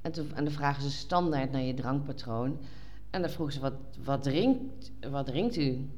[0.01, 2.59] En, toen, en dan vragen ze standaard naar je drankpatroon.
[3.13, 3.73] En dan vroegen ze, wat,
[4.03, 5.89] wat, drinkt, wat drinkt u?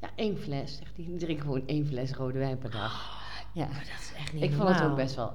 [0.00, 0.76] Ja, één fles.
[0.76, 1.04] Zegt hij.
[1.04, 3.22] Die drinkt gewoon één fles rode wijn per dag.
[3.52, 3.66] Ja.
[3.66, 5.34] Maar dat is echt niet Ik vond het ook best wel.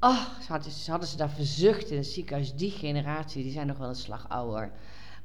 [0.00, 2.54] Oh, ze hadden, ze hadden ze daar verzucht in het ziekenhuis.
[2.54, 4.72] Die generatie, die zijn nog wel een slag ouder.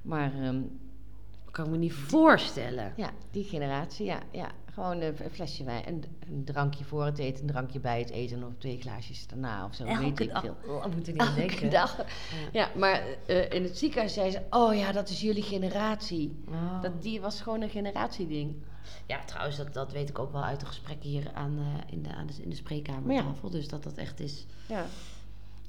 [0.01, 0.61] Maar ehm,
[1.51, 2.93] kan ik me niet voorstellen.
[2.95, 4.51] ja, die generatie, ja, ja.
[4.75, 5.87] Gewoon een, flesje wijn.
[5.87, 8.43] Een, een drankje voor het eten, een drankje bij het eten.
[8.43, 9.83] Of twee glaasjes daarna of zo.
[9.97, 10.41] weet ik dag.
[10.41, 10.55] veel.
[10.67, 11.69] Oh, ik moet er niet aan Elke denken.
[11.69, 11.97] dag.
[11.97, 12.03] Ja.
[12.51, 16.35] Ja, maar eh, in het ziekenhuis zei ze: Oh ja, dat is jullie generatie.
[16.49, 16.81] Oh.
[16.81, 18.55] Dat, die was gewoon een generatieding.
[19.05, 22.03] Ja, trouwens, dat, dat weet ik ook wel uit de gesprekken hier aan, eh, in,
[22.03, 23.21] de, aan de, in de spreekkamer Maar ja.
[23.23, 23.49] tafel.
[23.49, 24.45] Dus dat dat echt is.
[24.67, 24.85] Ja.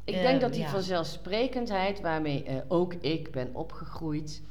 [0.04, 0.68] Ik Eh, denk dat die ja.
[0.68, 4.42] vanzelfsprekendheid waarmee eh, ook ik ben opgegroeid,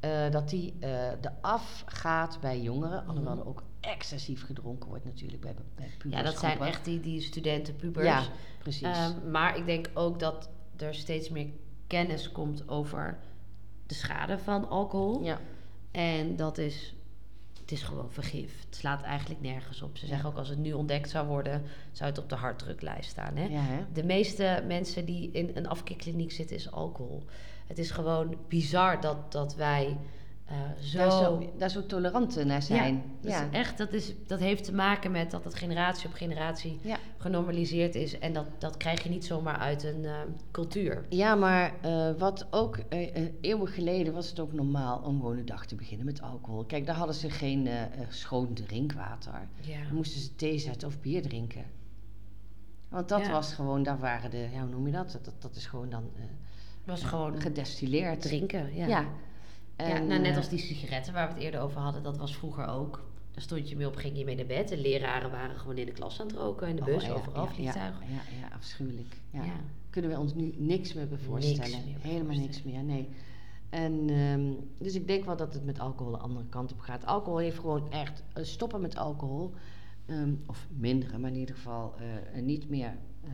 [0.00, 0.88] eh, dat die eh
[1.20, 3.06] de afgaat bij jongeren.
[3.06, 3.40] Alhoewel Mhm.
[3.42, 6.24] er ook excessief gedronken wordt natuurlijk bij, bij Ja, pubersgroepen.
[6.24, 8.06] dat zijn echt die, die studenten, pubers.
[8.06, 8.22] Ja,
[8.58, 8.82] precies.
[8.82, 11.46] Ehm, maar ik denk ook dat er steeds meer
[11.86, 13.18] kennis komt over
[13.86, 15.22] de schade van alcohol.
[15.24, 15.40] ja.
[15.90, 16.94] En dat is,
[17.60, 18.64] het is gewoon vergif.
[18.66, 19.96] Het slaat eigenlijk nergens op.
[19.96, 20.10] Ze Ja.
[20.10, 23.36] zeggen ook als het nu ontdekt zou worden, zou het op de harddruklijst staan.
[23.36, 23.44] Hè?
[23.46, 23.84] Ja, hè?
[23.92, 27.24] De meeste mensen die in een afkikkliniek zitten, is alcohol.
[27.66, 29.96] Het is gewoon bizar dat, dat wij
[30.80, 30.98] zo...
[30.98, 32.94] Daar, zo, daar zo tolerant naar zijn.
[33.20, 36.08] Ja, Ja, dat, is echt, dat, is, dat heeft te maken met dat het generatie
[36.08, 36.96] op generatie Ja.
[37.18, 38.18] genormaliseerd is.
[38.18, 40.12] En dat, dat krijg je niet zomaar uit een eh,
[40.50, 41.04] cultuur.
[41.08, 45.36] Ja, maar eh, wat ook eh, eh, eeuwen geleden was het ook normaal om gewoon
[45.36, 46.64] de dag te beginnen met alcohol.
[46.64, 49.48] Kijk, daar hadden ze geen eh, eh, schoon drinkwater.
[49.60, 49.82] Ja.
[49.86, 51.64] Dan moesten ze thee zetten of bier drinken.
[52.88, 55.18] Want dat was gewoon, daar waren de, ja, hoe noem je dat?
[55.22, 56.22] Dat, dat is gewoon dan eh,
[56.84, 58.20] was gewoon gedestilleerd.
[58.20, 58.74] drinken.
[58.74, 59.04] Ja.
[59.76, 59.98] Ja.
[59.98, 62.66] Nou, net eh, als die sigaretten waar we het eerder over hadden, dat was vroeger
[62.66, 63.04] ook.
[63.30, 64.68] Daar stond je mee op, ging je mee naar bed.
[64.68, 67.12] De leraren waren gewoon in de klas aan het roken, in de oh, bus, ja,
[67.12, 68.06] overal ja, vliegtuigen.
[68.08, 69.16] Ja, ja, ja, afschuwelijk.
[69.30, 69.42] Ja.
[69.90, 71.84] Kunnen we ons nu niks meer bij Niks voorstellen.
[71.84, 73.08] meer bij Helemaal niks meer, nee.
[73.70, 77.06] En, ehm, dus ik denk wel dat het met alcohol de andere kant op gaat.
[77.06, 79.52] Alcohol heeft gewoon echt eh, stoppen met alcohol.
[80.06, 81.94] ehm, of minderen, maar in ieder geval
[82.34, 83.30] eh, niet meer eh,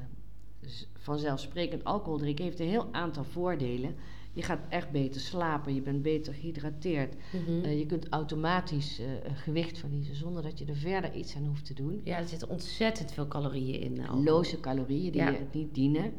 [0.61, 2.45] z- vanzelfsprekend alcohol drinken.
[2.45, 3.95] Heeft een heel aantal voordelen.
[4.39, 7.15] Je gaat echt beter slapen, je bent beter gehydrateerd.
[7.33, 7.65] Mhm.
[7.65, 11.65] Eh, je kunt automatisch eh, gewicht verliezen zonder dat je er verder iets aan hoeft
[11.67, 12.01] te doen.
[12.05, 14.01] ja, er zitten ontzettend veel calorieën in.
[14.01, 14.23] alcohol.
[14.25, 15.29] Loze calorieën die Ja.
[15.31, 16.13] je niet dienen.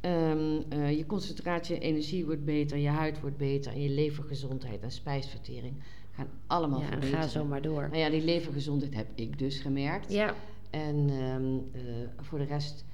[0.00, 4.82] Ehm, eh, je concentratie en energie wordt beter, je huid wordt beter en je levergezondheid
[4.82, 5.74] en spijsvertering
[6.12, 7.20] gaan allemaal Ja, verbeteren.
[7.22, 7.82] ga zo maar door.
[7.82, 10.12] Nou ja, die levergezondheid heb ik dus gemerkt.
[10.12, 10.34] Ja,
[10.70, 11.82] En ehm, eh,
[12.20, 12.84] voor de rest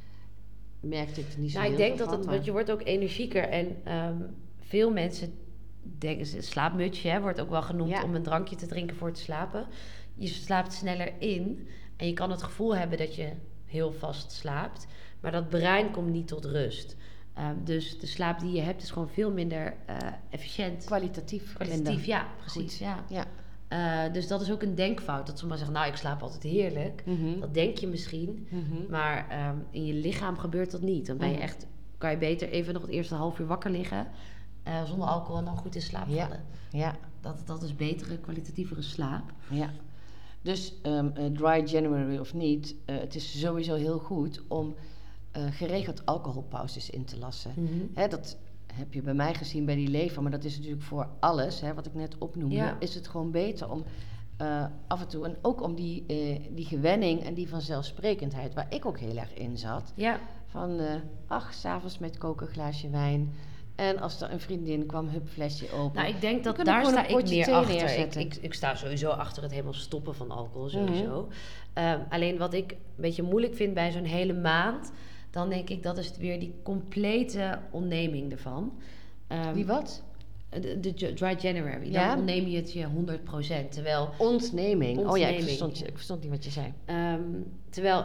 [0.80, 2.70] merkte ik er niet zo nou, ik heel denk veel dat het, want je wordt
[2.70, 3.42] ook energieker.
[3.42, 4.16] En ehm,
[4.70, 5.32] veel mensen
[5.98, 8.02] denken, slaapmutsje hè, wordt ook wel genoemd Ja.
[8.04, 9.66] om een drankje te drinken voor te slapen.
[10.14, 13.28] Je slaapt sneller in en je kan het gevoel hebben dat je
[13.66, 14.86] heel vast slaapt.
[15.20, 16.96] Maar dat brein komt niet tot rust.
[17.34, 19.96] Ehm, dus de slaap die je hebt is gewoon veel minder eh,
[20.30, 20.84] efficiënt.
[20.84, 21.52] Kwalitatief.
[21.54, 22.62] Kwalitatief, ja, precies.
[22.72, 22.78] Goed.
[22.78, 23.04] Ja.
[23.08, 23.24] Ja.
[23.68, 25.26] Eh, dus dat is ook een denkfout.
[25.26, 27.02] Dat sommigen zeggen, nou, ik slaap altijd heerlijk.
[27.06, 27.40] Mhm.
[27.40, 28.46] Dat denk je misschien.
[28.50, 28.90] Mhm.
[28.90, 31.06] Maar ehm, in je lichaam gebeurt dat niet.
[31.06, 31.42] Dan ben je Mhm.
[31.42, 31.66] echt,
[31.98, 34.06] kan je beter even nog het eerste half uur wakker liggen.
[34.70, 36.22] Eh, zonder alcohol en dan goed in slaap Ja.
[36.26, 36.44] vallen.
[36.70, 36.94] Ja.
[37.20, 39.32] Dat, dat is betere, kwalitatievere slaap.
[39.50, 39.70] Ja.
[40.42, 44.74] Dus ehm, eh, dry January of niet, eh, het is sowieso heel goed om
[45.50, 47.52] geregeld alcoholpauzes in te lassen.
[47.94, 48.36] Hè, dat
[48.74, 51.74] heb je bij mij gezien bij die lever, maar dat is natuurlijk voor alles, hè,
[51.74, 52.76] wat ik net opnoemde, Ja.
[52.80, 53.84] is het gewoon beter om
[54.86, 56.06] af en toe, en ook om die,
[56.54, 60.94] die gewenning en die vanzelfsprekendheid, waar ik ook heel erg in zat, Ja, van eh
[61.26, 63.32] ach, s'avonds met koken glaasje wijn.
[63.80, 65.96] En als er een vriendin kwam, hup, flesje open.
[66.02, 67.98] nou ik denk dat daar sta ik meer achter.
[67.98, 70.70] Ik, ik, ik sta sowieso achter het helemaal stoppen van alcohol, Mhm.
[70.70, 71.28] sowieso.
[71.72, 74.92] Ehm, alleen wat ik een beetje moeilijk vind bij zo'n hele maand...
[75.30, 78.72] dan denk ik, dat is weer die complete ontneming ervan.
[79.26, 80.02] Ehm, die wat?
[80.50, 81.92] de, de Dry January.
[81.92, 82.08] Ja?
[82.08, 83.72] Dan ontneem je het je 100%.
[83.72, 84.98] Terwijl Ontneming.
[85.08, 86.72] Oh ja, ik verstond, ik verstond niet wat je zei.
[86.84, 87.20] Ehm,
[87.70, 88.04] terwijl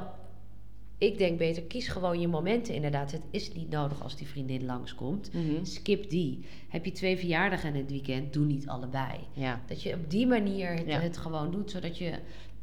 [0.98, 3.12] ik denk beter, kies gewoon je momenten inderdaad.
[3.12, 5.34] Het is niet nodig als die vriendin langskomt.
[5.34, 5.66] Mhm.
[5.66, 6.46] Skip die.
[6.70, 9.20] Heb je twee verjaardagen in het weekend, doe niet allebei.
[9.34, 9.62] Ja.
[9.68, 11.00] Dat je op die manier het, Ja.
[11.00, 12.12] het gewoon doet, zodat je...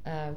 [0.03, 0.33] ehm,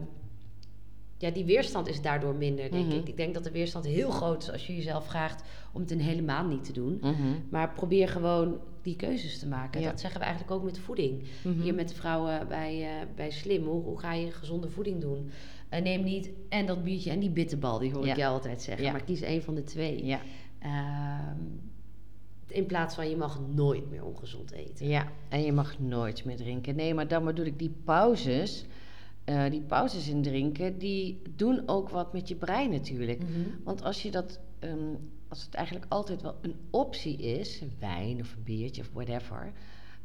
[1.18, 2.96] ja, die weerstand is daardoor minder, denk Mhm.
[2.98, 3.08] ik.
[3.08, 6.02] Ik denk dat de weerstand heel groot is als je jezelf vraagt om het een
[6.02, 6.98] hele maand niet te doen.
[7.02, 7.16] Mhm.
[7.50, 9.82] Maar probeer gewoon die keuzes te maken.
[9.82, 9.90] Ja.
[9.90, 11.24] Dat zeggen we eigenlijk ook met voeding.
[11.62, 13.64] Hier met de vrouwen bij, eh, bij Slim.
[13.66, 15.30] Hoe, hoe ga je gezonde voeding doen?
[15.76, 18.12] Eh, neem niet en dat biertje en die bitterbal, die hoor Ja.
[18.12, 18.86] ik jou altijd zeggen.
[18.86, 18.92] Ja.
[18.92, 20.06] Maar kies één van de twee.
[20.06, 20.22] Ja.
[20.60, 21.40] Ehm,
[22.48, 24.88] in plaats van je mag nooit meer ongezond eten.
[24.88, 26.76] Ja, en je mag nooit meer drinken.
[26.76, 28.66] Nee, maar dan bedoel ik die pauzes.
[29.26, 33.20] eh, die pauzes in drinken, die doen ook wat met je brein natuurlijk.
[33.22, 33.30] Mhm.
[33.64, 34.94] Want als je dat, ehm,
[35.28, 39.52] als het eigenlijk altijd wel een optie is, wijn of een biertje of whatever,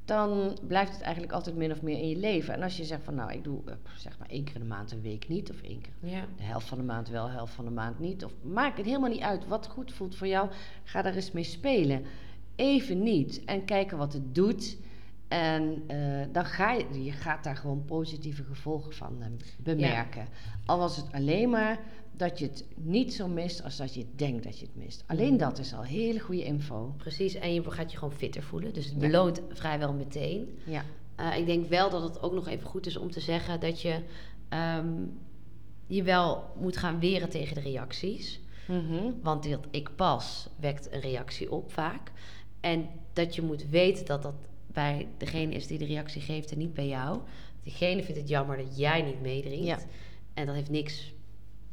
[0.04, 2.54] dan blijft het eigenlijk altijd min of meer in je leven.
[2.54, 4.66] En als je zegt van nou, ik doe eh, zeg maar één keer in de
[4.66, 6.24] maand een week niet, of één keer Ja.
[6.36, 8.24] de helft van de maand wel, de helft van de maand niet.
[8.24, 10.50] Of maakt het helemaal niet uit wat goed voelt voor jou.
[10.84, 12.02] Ga daar eens mee spelen.
[12.56, 13.44] Even niet.
[13.44, 14.76] En kijken wat het doet.
[15.28, 19.26] En eh, dan ga je, je gaat daar gewoon positieve gevolgen van eh,
[19.58, 20.26] bemerken.
[20.66, 21.78] Al was het alleen maar
[22.20, 25.04] dat je het niet zo mist als dat je denkt dat je het mist.
[25.06, 26.94] Alleen dat is al hele goede info.
[26.96, 28.72] Precies, en je gaat je gewoon fitter voelen.
[28.72, 29.00] Dus het Ja.
[29.00, 30.58] beloont vrijwel meteen.
[30.64, 30.84] Ja.
[31.14, 33.80] Eh, ik denk wel dat het ook nog even goed is om te zeggen dat
[33.82, 34.00] je
[34.48, 34.86] ehm,
[35.86, 38.40] je wel moet gaan weren tegen de reacties.
[38.68, 39.10] Mhm.
[39.22, 42.12] Want dat ik pas wekt een reactie op vaak.
[42.60, 44.34] En dat je moet weten dat dat
[44.72, 47.18] bij degene is die de reactie geeft en niet bij jou.
[47.62, 49.66] Diegene vindt het jammer dat jij niet meedrinkt.
[49.66, 49.78] Ja.
[50.34, 51.12] En dat heeft niks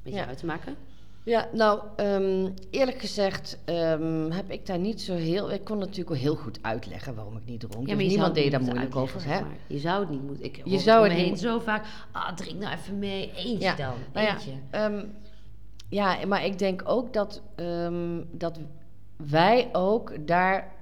[0.09, 0.25] met Ja.
[0.25, 0.75] jou te maken.
[1.23, 5.51] Ja, nou, ehm, eerlijk gezegd ehm, heb ik daar niet zo heel...
[5.51, 7.87] Ik kon natuurlijk wel heel goed uitleggen waarom ik niet dronk.
[7.87, 9.15] Ja, dus niemand deed daar moeilijk over.
[9.23, 9.27] Hè?
[9.29, 9.55] zeg maar.
[9.67, 10.45] Je zou het niet moeten.
[10.45, 11.85] Ik Je zou het niet zo vaak.
[12.11, 13.31] Ah, drink nou even mee.
[13.35, 13.93] Eentje Ja, dan.
[14.13, 14.51] Nou ja, Eentje.
[14.69, 15.05] ehm,
[15.89, 17.41] ja, maar ik denk ook dat,
[18.31, 18.59] dat
[19.17, 20.75] wij ook daar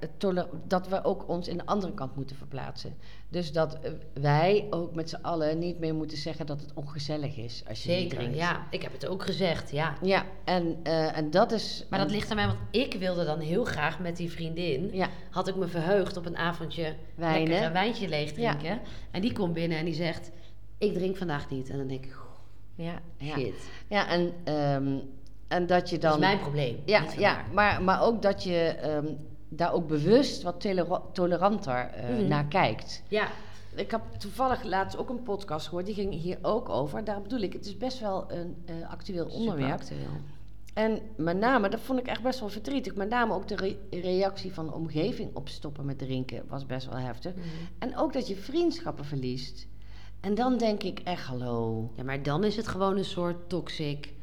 [0.67, 2.95] dat we ook ons in de andere kant moeten verplaatsen.
[3.29, 7.37] Dus dat eh, wij ook met z'n allen niet meer moeten zeggen dat het ongezellig
[7.37, 8.35] is als je Zeker, drinkt.
[8.35, 8.67] ja.
[8.69, 9.97] Ik heb het ook gezegd, ja.
[10.01, 11.85] Ja, en, eh, en dat is.
[11.89, 14.89] Maar dat ligt aan mij, want ik wilde dan heel graag met die vriendin...
[14.93, 18.79] Ja, had ik me verheugd op een avondje Wijn, lekker een wijntje leeg drinken.
[19.11, 20.31] En die komt binnen en die zegt,
[20.77, 21.69] ik drink vandaag niet.
[21.69, 22.15] En dan denk ik,
[22.75, 23.35] ja, ja.
[23.37, 23.69] shit.
[23.87, 24.97] ja en, ehm,
[25.47, 26.21] en dat je Dat dan.
[26.21, 26.79] is mijn probleem.
[26.85, 29.05] Ja, ja maar, maar ook dat je ehm,
[29.49, 32.27] daar ook bewust wat tolera- toleranter eh, Mhm.
[32.27, 33.03] naar kijkt.
[33.07, 33.27] Ja,
[33.75, 37.03] Ik heb toevallig laatst ook een podcast gehoord, die ging hier ook over.
[37.03, 39.71] Daar bedoel ik, het is best wel een eh, actueel onderwerp.
[39.71, 40.07] actueel.
[40.73, 43.77] En met name, dat vond ik echt best wel verdrietig, met name ook de re-
[44.01, 47.33] reactie van de omgeving op stoppen met drinken was best wel heftig.
[47.79, 49.67] En ook dat je vriendschappen verliest.
[50.21, 51.91] En dan denk ik echt, hallo.
[51.95, 54.13] Ja, maar dan is het gewoon een soort toxic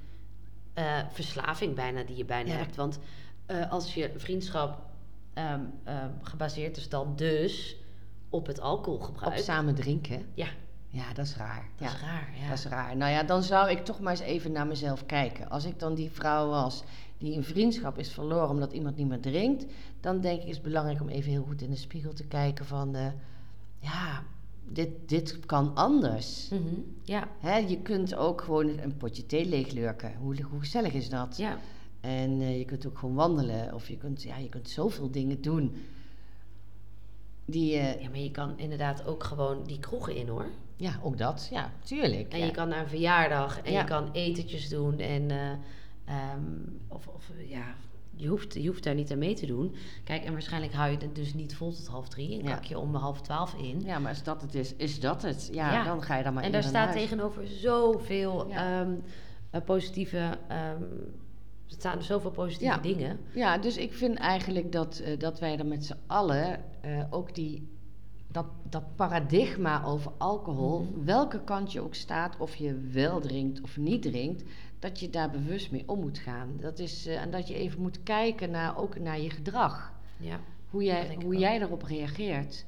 [0.74, 2.56] eh, verslaving bijna die je bijna Ja.
[2.56, 2.76] hebt.
[2.76, 2.98] Want
[3.46, 4.78] eh, als je vriendschap
[5.34, 7.76] ehm, ehm, gebaseerd is dan dus
[8.28, 9.38] op het Op alcoholgebruik.
[9.38, 10.26] samen drinken.
[10.34, 10.46] Ja,
[10.88, 11.68] Ja, dat is raar.
[11.76, 11.94] dat ja.
[11.94, 12.28] is raar.
[12.40, 12.48] Ja.
[12.48, 12.96] Dat is raar.
[12.96, 15.50] Nou ja, dan zou ik toch maar eens even naar mezelf kijken.
[15.50, 16.82] Als ik dan die vrouw was
[17.18, 19.64] die een vriendschap is verloren omdat iemand niet meer drinkt,
[20.00, 22.66] dan denk ik is het belangrijk om even heel goed in de spiegel te kijken
[22.66, 23.06] van, eh,
[23.78, 24.22] ja,
[24.68, 26.48] dit, dit kan anders.
[26.48, 30.14] Mhm, ja, Hè, je kunt ook gewoon een potje thee leeglurken.
[30.16, 31.36] Hoe, hoe gezellig is dat?
[31.36, 31.58] ja.
[32.00, 35.42] En eh, je kunt ook gewoon wandelen of je kunt, ja, je kunt zoveel dingen
[35.42, 35.74] doen.
[37.44, 40.46] Die, eh, ja, maar je kan inderdaad ook gewoon die kroegen in hoor.
[40.76, 41.48] ja, ook dat.
[41.50, 42.32] Ja, tuurlijk.
[42.32, 42.44] En ja.
[42.44, 43.80] je kan naar een verjaardag en Ja.
[43.80, 44.98] je kan etentjes doen.
[44.98, 45.50] En, eh,
[46.04, 46.42] ehm,
[46.88, 47.74] of, of ja,
[48.16, 49.74] je hoeft, je hoeft daar niet aan mee te doen.
[50.04, 52.38] Kijk, en waarschijnlijk hou je het dus niet vol tot half drie.
[52.38, 52.54] En Ja.
[52.54, 53.80] kak je om half twaalf in.
[53.84, 55.48] Ja, maar als dat het is, is dat het.
[55.52, 55.84] Ja, Ja.
[55.84, 57.00] dan ga je dan maar en daar staat huis.
[57.00, 58.80] tegenover zoveel Ja.
[58.80, 58.92] ehm,
[59.50, 60.38] eh, positieve...
[60.48, 60.82] ehm,
[61.66, 63.18] er staan zoveel positieve dingen.
[63.34, 67.34] Ja, dus ik vind eigenlijk dat, eh, dat wij er met z'n allen eh, ook
[67.34, 67.68] die,
[68.28, 71.04] dat, dat paradigma over alcohol, Mhm.
[71.04, 74.42] welke kant je ook staat, of je wel drinkt of niet drinkt,
[74.82, 76.48] dat je daar bewust mee om moet gaan.
[76.60, 79.92] Dat is, eh, en dat je even moet kijken naar, ook naar je gedrag.
[80.16, 80.40] Ja.
[80.70, 82.64] Hoe jij, hoe jij daarop reageert.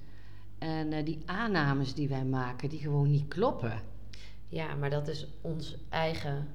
[0.58, 3.80] En eh, die aannames die wij maken, die gewoon niet kloppen.
[4.48, 6.48] ja, maar dat is ons eigen...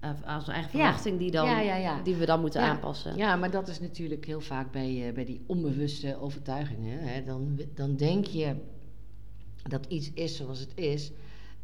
[0.00, 0.84] eh, onze eigen Ja.
[0.84, 2.02] verwachting die, dan, Ja, ja, ja.
[2.02, 3.16] die we dan moeten aanpassen.
[3.16, 6.98] Ja, maar dat is natuurlijk heel vaak bij, bij die onbewuste overtuigingen.
[7.08, 7.24] Hè.
[7.24, 8.56] Dan, dan denk je
[9.68, 11.12] dat iets is zoals het is.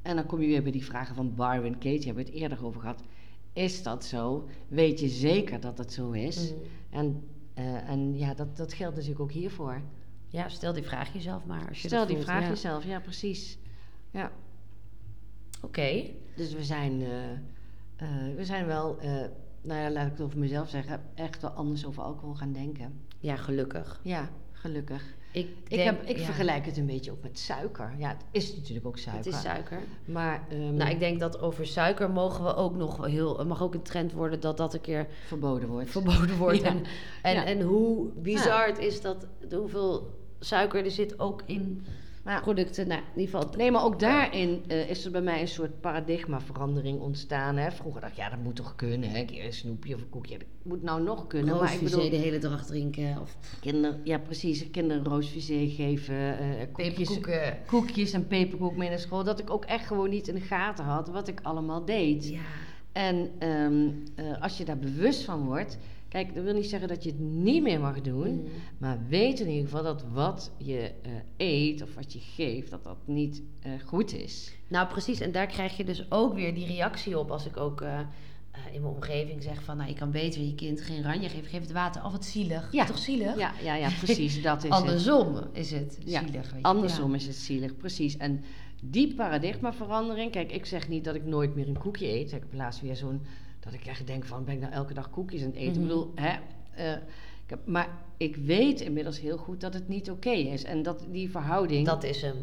[0.03, 2.65] En dan kom je weer bij die vragen van Barwin Kate, hebben we het eerder
[2.65, 3.03] over gehad.
[3.53, 4.49] Is dat zo?
[4.69, 6.51] Weet je zeker dat het zo is?
[6.51, 6.61] Mhm.
[6.91, 9.81] En, eh, en ja, dat, dat geldt natuurlijk ook hiervoor.
[10.29, 11.69] Ja, stel die vraag jezelf maar.
[11.69, 12.49] Als je Stel dat die voelt, vraag ja.
[12.49, 13.59] jezelf, ja precies.
[14.11, 14.33] Ja.
[15.63, 16.11] Oké.
[16.37, 17.33] Dus we zijn, eh,
[17.97, 18.99] eh, we zijn wel,
[19.63, 23.01] nou ja, laat ik het over mezelf zeggen, echt wel anders over alcohol gaan denken.
[23.19, 24.01] Ja, gelukkig.
[24.03, 24.31] Ja,
[24.63, 25.03] gelukkig.
[25.33, 27.95] Ik, Ik, heb, ik ja, vergelijk het een beetje ook met suiker.
[27.99, 29.25] Ja, het is natuurlijk ook suiker.
[29.25, 29.79] Het is suiker.
[30.05, 33.39] Maar ehm, Nou, ik denk dat over suiker mogen we ook nog heel...
[33.39, 35.91] Het mag ook een trend worden dat dat een keer verboden wordt.
[35.91, 36.61] verboden wordt.
[36.63, 36.69] Ja.
[36.69, 36.83] En,
[37.23, 37.45] en, Ja.
[37.45, 41.85] en hoe bizar het is dat hoeveel suiker er zit ook in
[42.25, 42.89] ja, producten.
[42.89, 43.57] Nou, in ieder geval...
[43.57, 47.57] Nee, maar ook daarin eh, is er bij mij een soort paradigmaverandering ontstaan.
[47.57, 47.71] Hè.
[47.71, 49.11] Vroeger dacht ik, ja, dat moet toch kunnen.
[49.11, 49.25] Hè?
[49.29, 50.39] Een snoepje of een koekje.
[50.39, 51.57] Dat moet nou nog kunnen.
[51.57, 53.21] Maar ik roosvisé bedoel, de hele dag drinken.
[53.21, 56.39] Of kinder, ja precies, kinderen roosvisé geven.
[56.39, 57.21] eh, koekjes,
[57.67, 59.25] koekjes en peperkoek mee naar school.
[59.25, 62.29] Dat ik ook echt gewoon niet in de gaten had wat ik allemaal deed.
[62.29, 62.41] Ja.
[62.93, 65.79] En ehm, eh, als je daar bewust van wordt...
[66.13, 68.33] Kijk, dat wil niet zeggen dat je het niet meer mag doen...
[68.33, 68.47] Mm.
[68.79, 72.85] Maar weet in ieder geval dat wat je eh, eet of wat je geeft, dat
[72.85, 74.53] dat niet eh, goed is.
[74.69, 75.21] Nou, precies.
[75.21, 77.31] En daar krijg je dus ook weer die reactie op.
[77.31, 77.99] Als ik ook eh,
[78.73, 79.77] in mijn omgeving zeg van...
[79.77, 81.49] Nou, je kan beter je kind geen ranje geven.
[81.49, 82.05] Geef het water.
[82.05, 82.73] Of wat zielig.
[82.73, 82.85] Ja.
[82.85, 83.39] Toch zielig?
[83.39, 84.73] Ja, ja, ja precies, dat is het.
[84.73, 86.51] Andersom is het Ja, zielig.
[86.51, 86.63] Weet je.
[86.63, 88.17] Andersom is het zielig, precies.
[88.17, 88.45] En
[88.85, 92.33] die paradigmaverandering, kijk, ik zeg niet dat ik nooit meer een koekje eet.
[92.33, 93.23] Ik heb laatst weer zo'n,
[93.61, 95.73] dat ik echt denk van, ben ik nou elke dag koekjes aan het eten?
[95.73, 95.81] Mhm.
[95.83, 96.39] Ik bedoel, hè,
[96.75, 96.93] eh,
[97.45, 100.65] ik heb, maar ik weet inmiddels heel goed dat het niet oké is.
[100.65, 101.87] En dat die verhouding...
[101.87, 102.37] Dat is hem.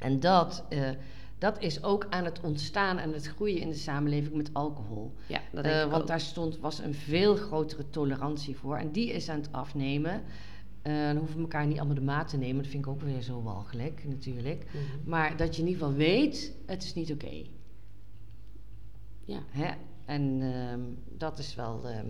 [0.00, 0.88] En dat, eh,
[1.38, 5.14] dat is ook aan het ontstaan en het groeien in de samenleving met alcohol.
[5.26, 6.08] Ja, dat denk Eh, ik want ook.
[6.08, 8.76] daar stond, was een veel grotere tolerantie voor.
[8.76, 10.22] En die is aan het afnemen.
[10.86, 12.62] Eh, dan hoeven we elkaar niet allemaal de maat te nemen.
[12.62, 14.64] Dat vind ik ook weer zo walgelijk, natuurlijk.
[14.64, 15.10] Mhm.
[15.10, 17.42] Maar dat je in ieder geval weet, het is niet oké.
[19.24, 19.42] Ja.
[19.50, 19.74] Hè?
[20.04, 20.80] En ehm,
[21.18, 22.06] dat is wel ehm,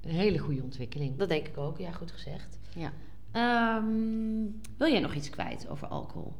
[0.00, 1.16] een hele goede ontwikkeling.
[1.16, 1.78] Dat denk ik ook.
[1.78, 2.58] Ja, goed gezegd.
[2.74, 2.92] Ja.
[3.32, 3.86] Ehm,
[4.76, 6.32] wil jij nog iets kwijt over alcohol?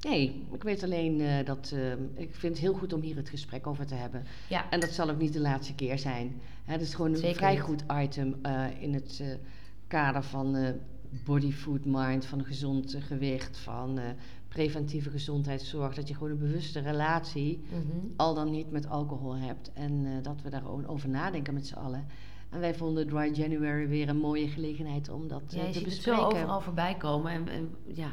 [0.00, 1.74] Nee, ik weet alleen eh, dat...
[2.14, 4.24] ik vind het heel goed om hier het gesprek over te hebben.
[4.48, 4.70] Ja.
[4.70, 6.40] En dat zal ook niet de laatste keer zijn.
[6.64, 7.60] Hè, Het is gewoon een Zeker vrij niet.
[7.60, 9.22] goed item eh, in het
[9.94, 10.70] kader van eh,
[11.24, 14.04] body, food, mind, van gezond eh, gewicht, van eh,
[14.48, 15.94] preventieve gezondheidszorg.
[15.94, 17.82] Dat je gewoon een bewuste relatie, Mhm.
[18.16, 19.70] al dan niet met alcohol hebt.
[19.72, 22.06] En dat we daar gewoon over nadenken met z'n allen.
[22.50, 25.84] En wij vonden Dry January weer een mooie gelegenheid om dat Ja, te ziet het
[25.84, 26.20] bespreken.
[26.20, 27.32] zo overal voorbij komen.
[27.32, 28.08] En, en ja,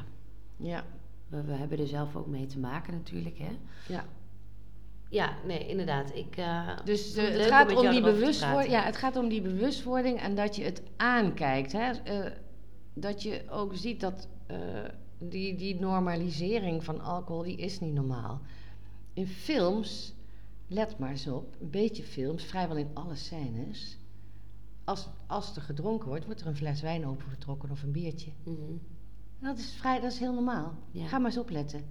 [0.58, 0.84] Ja,
[1.28, 3.58] we, we hebben er zelf ook mee te maken natuurlijk, hè?
[3.94, 4.06] ja.
[5.12, 6.16] Ja, nee, inderdaad.
[6.16, 8.72] Ik, eh, Dus eh, het het, leuk gaat om die bewustwording.
[8.72, 11.72] Ja, het gaat om die bewustwording en dat je het aankijkt.
[11.72, 11.92] Hè?
[11.92, 12.32] Eh,
[12.94, 14.58] dat je ook ziet dat eh,
[15.18, 18.42] die, die normalisering van alcohol, die is niet normaal.
[19.14, 20.14] In films,
[20.68, 23.98] let maar eens op, een beetje films, vrijwel in alle scènes.
[24.84, 28.32] Als, als er gedronken wordt, wordt er een fles wijn opengetrokken of een biertje.
[28.44, 28.74] Mhm.
[29.40, 30.74] Dat is, vrij, dat is heel normaal.
[30.92, 31.08] Ja.
[31.08, 31.84] Ga maar eens opletten.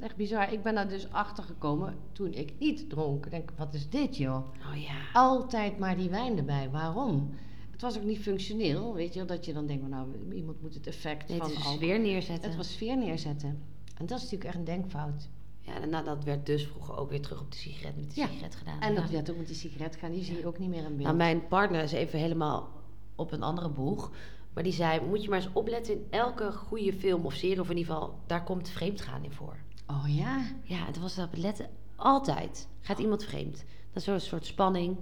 [0.00, 0.52] Echt bizar.
[0.52, 3.24] Ik ben daar dus achter gekomen toen ik niet dronk.
[3.24, 4.36] Ik denk, wat is dit joh?
[4.70, 4.94] Oh ja.
[5.12, 6.70] Altijd maar die wijn erbij.
[6.70, 7.30] Waarom?
[7.70, 10.86] Het was ook niet functioneel, weet je dat je dan denkt, nou, iemand moet het
[10.86, 12.48] effect Nee, van het alcohol- sfeer neerzetten.
[12.48, 13.62] Het was sfeer neerzetten.
[13.94, 15.28] En dat is natuurlijk echt een denkfout.
[15.60, 18.20] Ja, en nou, dat werd dus vroeger ook weer terug op de sigaret met de
[18.20, 18.26] Ja.
[18.26, 18.80] sigaret gedaan.
[18.80, 19.00] En ja.
[19.00, 20.98] dat werd ook met die sigaret gaan, die zie je ook niet meer in beeld.
[21.02, 22.68] Nou, mijn partner is even helemaal
[23.16, 24.10] op een andere boeg.
[24.54, 27.70] Maar die zei, moet je maar eens opletten in elke goede film of serie, of
[27.70, 29.56] in ieder geval, daar komt vreemdgaan in voor.
[29.90, 30.40] Oh ja?
[30.62, 33.56] Ja, toen was dat letten, altijd gaat iemand vreemd.
[33.92, 34.96] Dat is zo'n soort spanning.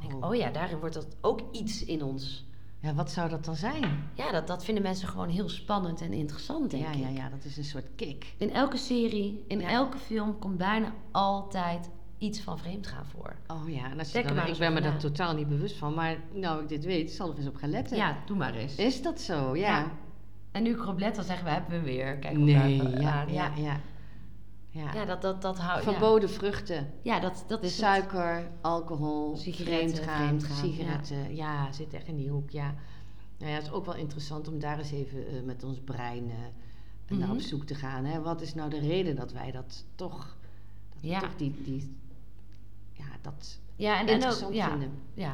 [0.00, 0.28] Denk, Oh.
[0.30, 2.44] oh ja, daarin wordt dat ook iets in ons.
[2.80, 4.10] Ja, wat zou dat dan zijn?
[4.14, 6.98] Ja, dat, dat vinden mensen gewoon heel spannend en interessant, denk Ja, ik.
[6.98, 8.34] ja, ja, dat is een soort kick.
[8.38, 9.68] In elke serie, in Ja.
[9.68, 13.36] elke film komt bijna altijd iets van vreemdgaan voor.
[13.46, 15.94] Oh ja, en als je er dan, ik ben me daar totaal niet bewust van,
[15.94, 17.96] maar nou ik dit weet, zal ik eens op gaan letten.
[17.96, 18.74] Ja, doe maar eens.
[18.76, 19.56] Is dat zo?
[19.56, 19.78] Ja.
[19.78, 19.90] Ja.
[20.52, 22.16] En nu ik erop let, dan zeggen we, hebben we hem weer.
[22.18, 23.80] Kijk nee, ja, ja, ja.
[24.70, 24.94] Ja.
[24.94, 25.84] Ja, dat, dat, dat houdt...
[25.84, 25.90] Ja.
[25.90, 26.92] Verboden vruchten.
[27.02, 27.80] Ja, dat, dat is het.
[27.80, 31.34] Suiker, alcohol, Sigaretten, vreemdgaan, sigaretten.
[31.36, 31.72] Ja.
[31.72, 32.74] zit echt in die hoek, ja.
[33.38, 36.30] Nou ja, het is ook wel interessant om daar eens even eh, met ons brein
[36.30, 36.36] eh,
[37.18, 37.30] naar Mhm.
[37.36, 38.04] op zoek te gaan.
[38.04, 38.20] Hè.
[38.20, 40.36] Wat is nou de reden dat wij dat toch,
[40.92, 41.96] dat we toch die, die,
[42.92, 44.92] ja, dat Ja, en, en ook, vinden?
[45.14, 45.32] ja.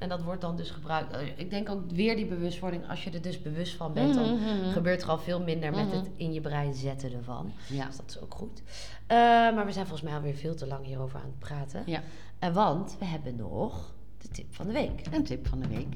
[0.00, 1.12] En dat wordt dan dus gebruikt.
[1.12, 2.88] Eh, Ik denk ook weer die bewustwording.
[2.88, 4.70] Als je er dus bewust van bent, dan Mhm, mhm.
[4.70, 5.96] gebeurt er al veel minder met Mhm.
[5.96, 7.52] het in je brein zetten ervan.
[7.68, 7.86] Ja.
[7.86, 8.62] Dus dat is ook goed.
[9.06, 9.16] Eh,
[9.54, 11.82] maar we zijn volgens mij alweer veel te lang hierover aan het praten.
[11.86, 12.02] ja,
[12.38, 15.02] En want we hebben nog de tip van de week.
[15.12, 15.86] een tip van de week.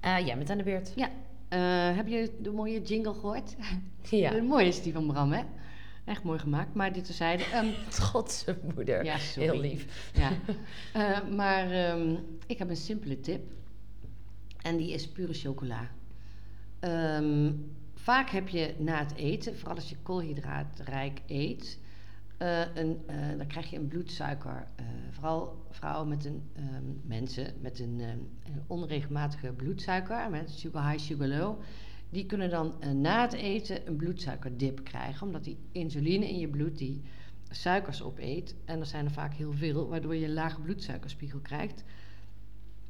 [0.00, 0.92] Eh jij bent aan de beurt.
[0.96, 1.08] Ja,
[1.48, 3.56] eh, heb je de mooie jingle gehoord?
[4.10, 4.42] Ja.
[4.42, 5.42] Mooie is die van Bram, hè?
[6.04, 7.44] Echt mooi gemaakt, maar dit terzijde.
[7.52, 9.04] Ehm Trotse moeder.
[9.04, 9.50] Ja, sorry.
[9.50, 10.10] Heel lief.
[10.14, 10.30] ja.
[10.92, 13.52] Eh, maar ehm, ik heb een simpele tip.
[14.62, 15.90] En die is pure chocola.
[16.80, 17.52] Ehm,
[17.94, 21.78] vaak heb je na het eten, vooral als je koolhydraatrijk eet,
[22.38, 24.66] eh, een, eh, dan krijg je een bloedsuiker.
[25.10, 31.28] vooral vrouwen met een, ehm, mensen met een, een onregelmatige bloedsuiker, met sugar high, sugar
[31.28, 31.60] low.
[32.12, 36.48] Die kunnen dan eh, na het eten een bloedsuikerdip krijgen, omdat die insuline in je
[36.48, 37.02] bloed die
[37.50, 38.54] suikers opeet.
[38.64, 41.84] En er zijn er vaak heel veel, waardoor je een lage bloedsuikerspiegel krijgt.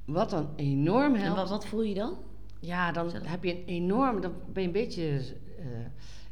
[0.05, 1.37] Wat dan enorm En helpt.
[1.41, 2.17] wat, wat voel je dan?
[2.61, 5.19] Ja, dan heb je een enorm, dan ben je een beetje
[5.59, 5.65] eh,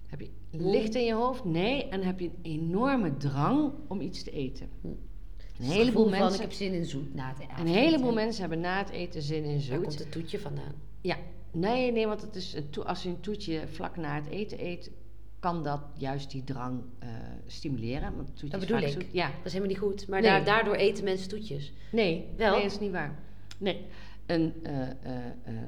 [0.07, 1.45] heb je licht in je hoofd.
[1.45, 4.69] Nee, en heb je een enorme drang om iets te eten.
[4.81, 4.87] Hm.
[4.87, 7.81] Een heleboel gevoel van, ik mensen, heb zin in zoet na het een avondeten.
[7.83, 9.83] heleboel mensen hebben na het eten zin in Daar zoet.
[9.83, 10.75] komt het toetje vandaan.
[11.01, 11.17] Ja,
[11.53, 14.91] nee, nee, want het is als je een toetje vlak na het eten eet,
[15.39, 17.09] kan dat juist die drang eh,
[17.47, 18.17] stimuleren.
[18.17, 18.89] Want Dat bedoel ik.
[18.89, 19.07] zoet.
[19.13, 20.09] Ja, Dat is helemaal niet goed.
[20.09, 20.43] Maar Nee.
[20.43, 21.73] daardoor eten mensen toetjes.
[21.93, 22.53] Nee, Wel?
[22.53, 23.19] nee, dat is niet waar.
[23.59, 23.85] Nee,
[24.27, 24.91] een, eh, eh,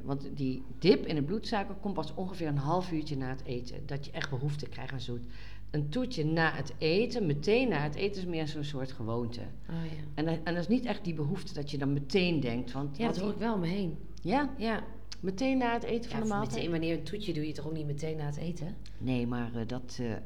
[0.02, 3.86] want die dip in de bloedsuiker komt pas ongeveer een half uurtje na het eten.
[3.86, 5.22] Dat je echt behoefte krijgt aan zoet.
[5.70, 9.40] Een toetje na het eten, meteen na het eten, is meer zo'n soort gewoonte.
[9.70, 10.02] Oh ja.
[10.14, 12.72] En, dat- en dat is niet echt die behoefte dat je dan meteen denkt.
[12.72, 13.98] Want, Ja, dat hoor ik wel om me heen.
[14.22, 14.82] ja, Ja.
[15.22, 16.54] Meteen na het eten van de maaltijd.
[16.54, 18.76] meteen wanneer een toetje doe je toch ook niet meteen na het eten?
[18.98, 20.18] Nee, maar eh, dat, eh, ehm,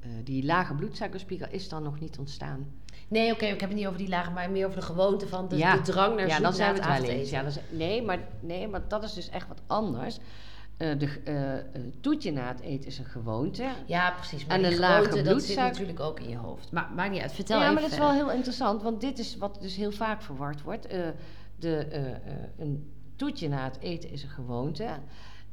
[0.00, 2.66] eh, die lage bloedsuikerspiegel is dan nog niet ontstaan.
[3.08, 5.48] Nee, oké, ik heb het niet over die lagen, maar meer over de gewoonte van
[5.48, 5.76] de, Ja.
[5.76, 7.30] de drang naar ja, zoet dan na zijn we het het wel eens.
[7.30, 10.18] Ja, is- nee, maar, nee, maar dat is dus echt wat anders.
[10.76, 11.64] Eh de eh, eh,
[12.00, 13.66] toetje na het eten is een gewoonte.
[13.86, 14.46] Ja, precies.
[14.46, 16.72] Maar En een lage gewoonte, dat zit bloedsuiker- natuurlijk ook in je hoofd.
[16.72, 17.32] Maar maakt niet uit.
[17.32, 19.92] Vertel ja, even maar dat is wel heel interessant, want dit is wat dus heel
[19.92, 20.86] vaak verward wordt.
[20.86, 21.00] Eh,
[21.58, 22.16] de, eh, eh,
[22.58, 22.92] een
[23.24, 24.98] toetje na het eten is een gewoonte.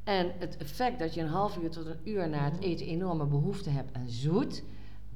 [0.03, 3.26] En het effect dat je een half uur tot een uur na het eten enorme
[3.26, 4.63] behoefte hebt aan zoet,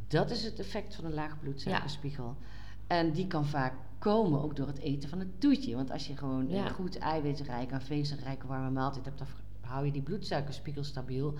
[0.07, 2.35] dat is het effect van een laag bloedsuikerspiegel.
[2.87, 5.75] En die kan vaak komen ook door het eten van het toetje.
[5.75, 6.65] Want als je gewoon Ja.
[6.65, 9.27] een goed eiwitrijk en vezelrijke warme maaltijd hebt, dan
[9.61, 11.33] hou je die bloedsuikerspiegel stabiel.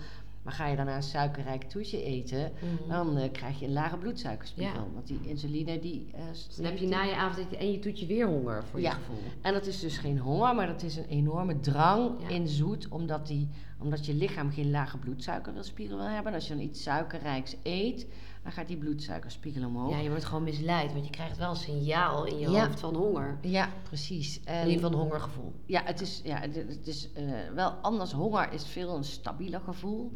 [0.46, 2.88] Maar ga je daarna een suikerrijk toetje eten, Mhm.
[2.88, 4.74] dan eh, krijg je een lage bloedsuikerspiegel.
[4.84, 4.86] Ja.
[4.94, 6.06] Want die insuline die...
[6.14, 6.20] eh,
[6.56, 8.90] Dan heb je na je avondeten en je toetje weer honger voor Ja.
[8.90, 9.18] je gevoel.
[9.42, 12.28] En dat is dus geen honger, maar dat is een enorme drang Ja.
[12.28, 12.88] in zoet.
[12.88, 16.26] Omdat, die, omdat je lichaam geen lage bloedsuikerspiegel wil hebben.
[16.32, 18.06] En als je dan iets suikerrijks eet,
[18.42, 19.90] dan gaat die bloedsuikerspiegel omhoog.
[19.90, 22.66] Ja, je wordt gewoon misleid, want je krijgt wel een signaal in je Ja.
[22.66, 23.38] hoofd van honger.
[23.40, 24.36] Ja, precies.
[24.40, 25.52] In En ieder geval een hongergevoel.
[25.64, 27.24] ja, het is, ja, het, het is eh,
[27.54, 28.12] wel anders.
[28.12, 30.12] Honger is veel een stabieler gevoel.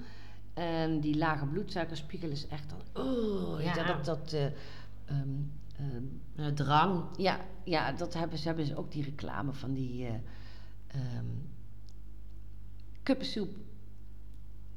[0.54, 3.04] En die lage bloedsuikerspiegel is echt dan...
[3.04, 3.74] Oh, Ja.
[3.84, 4.48] dat, dat ehm,
[5.76, 6.02] ehm,
[6.36, 7.04] Een drang.
[7.16, 10.06] Ja, ja dat hebben ze, hebben ze ook die reclame van die
[10.86, 11.24] ehm,
[13.02, 13.50] kuppensoep.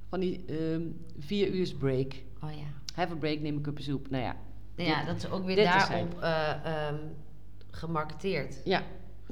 [0.09, 0.81] Van die ehm,
[1.19, 2.13] vier uur break.
[2.43, 2.65] Oh ja.
[2.95, 4.09] Have a break, neem een kuppensoep.
[4.09, 4.35] Nou ja,
[4.75, 6.95] Ja, Dit- dat is ook weer daarop ehm,
[7.71, 8.61] gemarketeerd.
[8.65, 8.83] ja,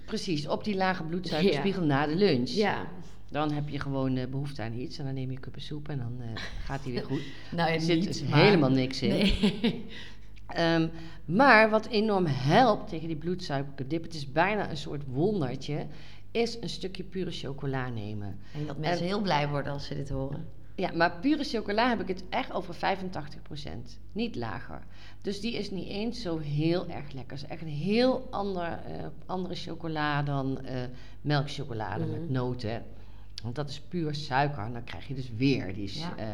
[0.05, 0.47] precies.
[0.47, 2.49] Op die lage bloedsuikerspiegel na de lunch.
[2.49, 2.87] Ja.
[3.31, 6.15] Dan heb je gewoon eh, behoefte aan iets en dan neem je kuppensoep en dan
[6.19, 6.27] eh,
[6.65, 7.21] gaat die weer goed.
[7.55, 9.09] Nou ja, Er zit niet, dus maar- helemaal niks in.
[9.09, 9.85] Nee.
[10.47, 10.87] Ehm,
[11.25, 15.85] maar wat enorm helpt tegen die bloedsuikerdip, het is bijna een soort wondertje,
[16.31, 18.39] is een stukje pure chocola nemen.
[18.53, 20.47] Denk dat mensen heel blij worden als ze dit horen.
[20.75, 24.81] Ja, maar pure chocola heb ik het echt over 85%, niet lager.
[25.21, 27.37] Dus die is niet eens zo heel erg lekker.
[27.37, 30.81] Het is echt een heel ander, eh, andere chocola dan eh,
[31.21, 32.31] melkchocolade met Mhm.
[32.31, 32.83] noten.
[33.41, 34.63] Want dat is puur suiker.
[34.63, 36.17] En dan krijg je dus weer die Ja.
[36.17, 36.27] eh,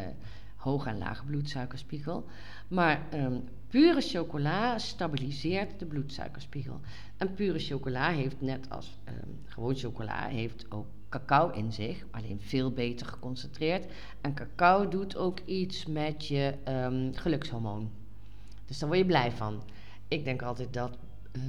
[0.55, 2.25] hoog en lage bloedsuikerspiegel.
[2.67, 6.79] Maar ehm, pure chocola stabiliseert de bloedsuikerspiegel.
[7.17, 12.39] En pure chocola heeft net als ehm, gewoon chocola heeft ook cacao in zich, alleen
[12.41, 13.85] veel beter geconcentreerd.
[14.21, 17.89] En cacao doet ook iets met je ehm, gelukshormoon.
[18.65, 19.63] Dus daar word je blij van.
[20.07, 20.97] Ik denk altijd dat
[21.31, 21.41] eh,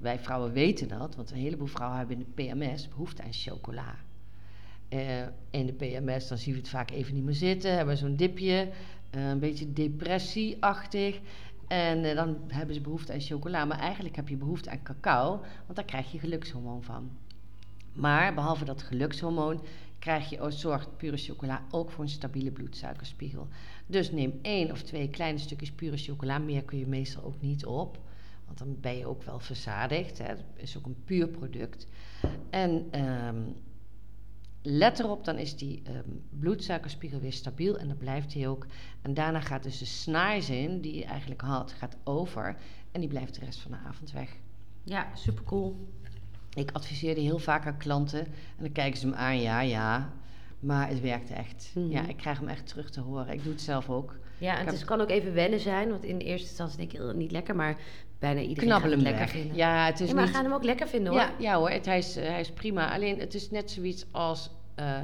[0.00, 3.94] wij vrouwen weten dat, want een heleboel vrouwen hebben in de PMS behoefte aan chocola.
[4.88, 8.16] Eh, in de PMS dan zien we het vaak even niet meer zitten, hebben zo'n
[8.16, 8.68] dipje,
[9.10, 11.20] eh, een beetje depressieachtig.
[11.68, 15.40] En eh, dan hebben ze behoefte aan chocola, maar eigenlijk heb je behoefte aan cacao,
[15.64, 17.10] want daar krijg je gelukshormoon van.
[17.92, 19.60] Maar behalve dat gelukshormoon
[19.98, 23.48] krijg je, oh, zorgt pure chocola ook voor een stabiele bloedsuikerspiegel.
[23.86, 27.66] Dus neem één of twee kleine stukjes pure chocola, meer kun je meestal ook niet
[27.66, 27.98] op.
[28.46, 30.18] Want dan ben je ook wel verzadigd.
[30.18, 31.86] Het is ook een puur product.
[32.50, 33.36] En ehm,
[34.68, 36.00] let erop, dan is die ehm,
[36.30, 38.66] bloedsuikerspiegel weer stabiel en dan blijft hij ook.
[39.02, 42.56] En daarna gaat dus de snaarzin die je eigenlijk had, gaat over.
[42.92, 44.30] En die blijft de rest van de avond weg.
[44.84, 45.88] Ja, super cool.
[46.54, 48.20] Ik adviseer die heel vaak aan klanten.
[48.26, 50.12] En dan kijken ze me aan, ja, ja.
[50.60, 51.70] Maar het werkt echt.
[51.74, 51.90] Mhm.
[51.90, 53.32] Ja, ik krijg hem echt terug te horen.
[53.32, 54.14] Ik doe het zelf ook.
[54.38, 56.92] Ja, en het is, kan ook even wennen zijn, want in de eerste instantie denk
[56.92, 57.76] ik "Eh, niet lekker, maar
[58.18, 59.30] bijna iedereen Knabbel hem lekker weg.
[59.30, 59.56] vinden.
[59.56, 60.34] Ja, het is Ja, maar niet...
[60.34, 61.20] gaan hem ook lekker vinden hoor.
[61.20, 62.92] Ja, ja hoor, het, hij, is, eh, hij is prima.
[62.94, 64.50] Alleen het is net zoiets als...
[64.76, 65.00] eh,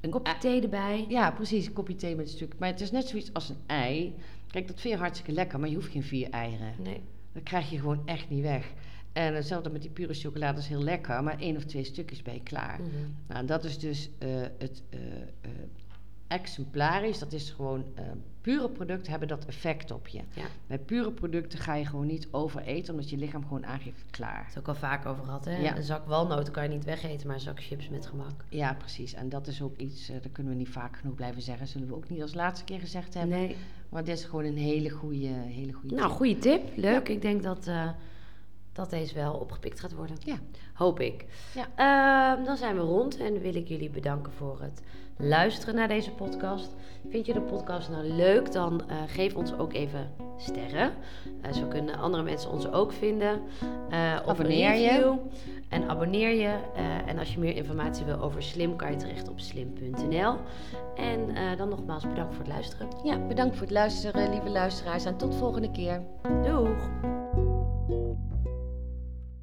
[0.00, 1.04] een Kopje thee erbij.
[1.08, 1.66] Ja, precies.
[1.66, 2.54] Een kopje thee met een stuk.
[2.58, 4.14] Maar het is net zoiets als een ei.
[4.50, 6.74] Kijk, dat vind je hartstikke lekker, maar je hoeft geen vier eieren.
[6.78, 7.00] Nee.
[7.32, 8.72] Dat krijg je gewoon echt niet weg.
[9.12, 12.34] En hetzelfde met die pure chocolade is heel lekker, maar één of twee stukjes ben
[12.34, 12.80] je klaar.
[12.80, 12.90] Mhm.
[13.26, 15.00] Nou, dat is dus eh, het eh,
[15.40, 15.50] eh,
[16.26, 17.18] exemplarisch.
[17.18, 17.84] Dat is gewoon
[18.42, 20.18] pure producten hebben dat effect op je.
[20.34, 20.44] Ja.
[20.66, 24.44] Bij pure producten ga je gewoon niet overeten, omdat je lichaam gewoon aangeeft klaar.
[24.46, 25.56] Het ook al vaak over gehad, hè?
[25.56, 25.76] Ja.
[25.76, 28.44] Een zak walnoten kan je niet wegeten, maar een zak chips met gemak.
[28.48, 29.14] Ja, precies.
[29.14, 31.66] En dat is ook iets, eh dat kunnen we niet vaak genoeg blijven zeggen.
[31.66, 33.38] Zullen we ook niet als laatste keer gezegd hebben.
[33.38, 33.56] Nee.
[33.88, 36.16] Maar dit is gewoon een hele goede, hele goede Nou, tip.
[36.16, 36.62] goede tip.
[36.76, 37.08] Leuk.
[37.08, 37.88] Ik denk dat, eh,
[38.72, 40.16] dat deze wel opgepikt gaat worden.
[40.24, 40.36] Ja.
[40.74, 41.24] Hoop ik.
[41.54, 41.66] Ja.
[41.74, 44.82] Ehm, dan zijn we rond en wil ik jullie bedanken voor het
[45.16, 46.74] luisteren naar deze podcast.
[47.08, 50.92] Vind je de podcast nou leuk, dan eh, geef ons ook even sterren.
[51.40, 53.40] Eh, zo kunnen andere mensen ons ook vinden.
[53.90, 55.16] Eh Abonneer je.
[55.68, 56.58] En abonneer je.
[57.06, 60.36] En als je meer informatie wil over Slim, kan je terecht op slim.nl.
[60.96, 62.88] En dan nogmaals bedankt voor het luisteren.
[63.04, 65.04] ja, bedankt voor het luisteren, lieve luisteraars.
[65.04, 66.02] En tot volgende keer.
[66.42, 67.21] Doeg!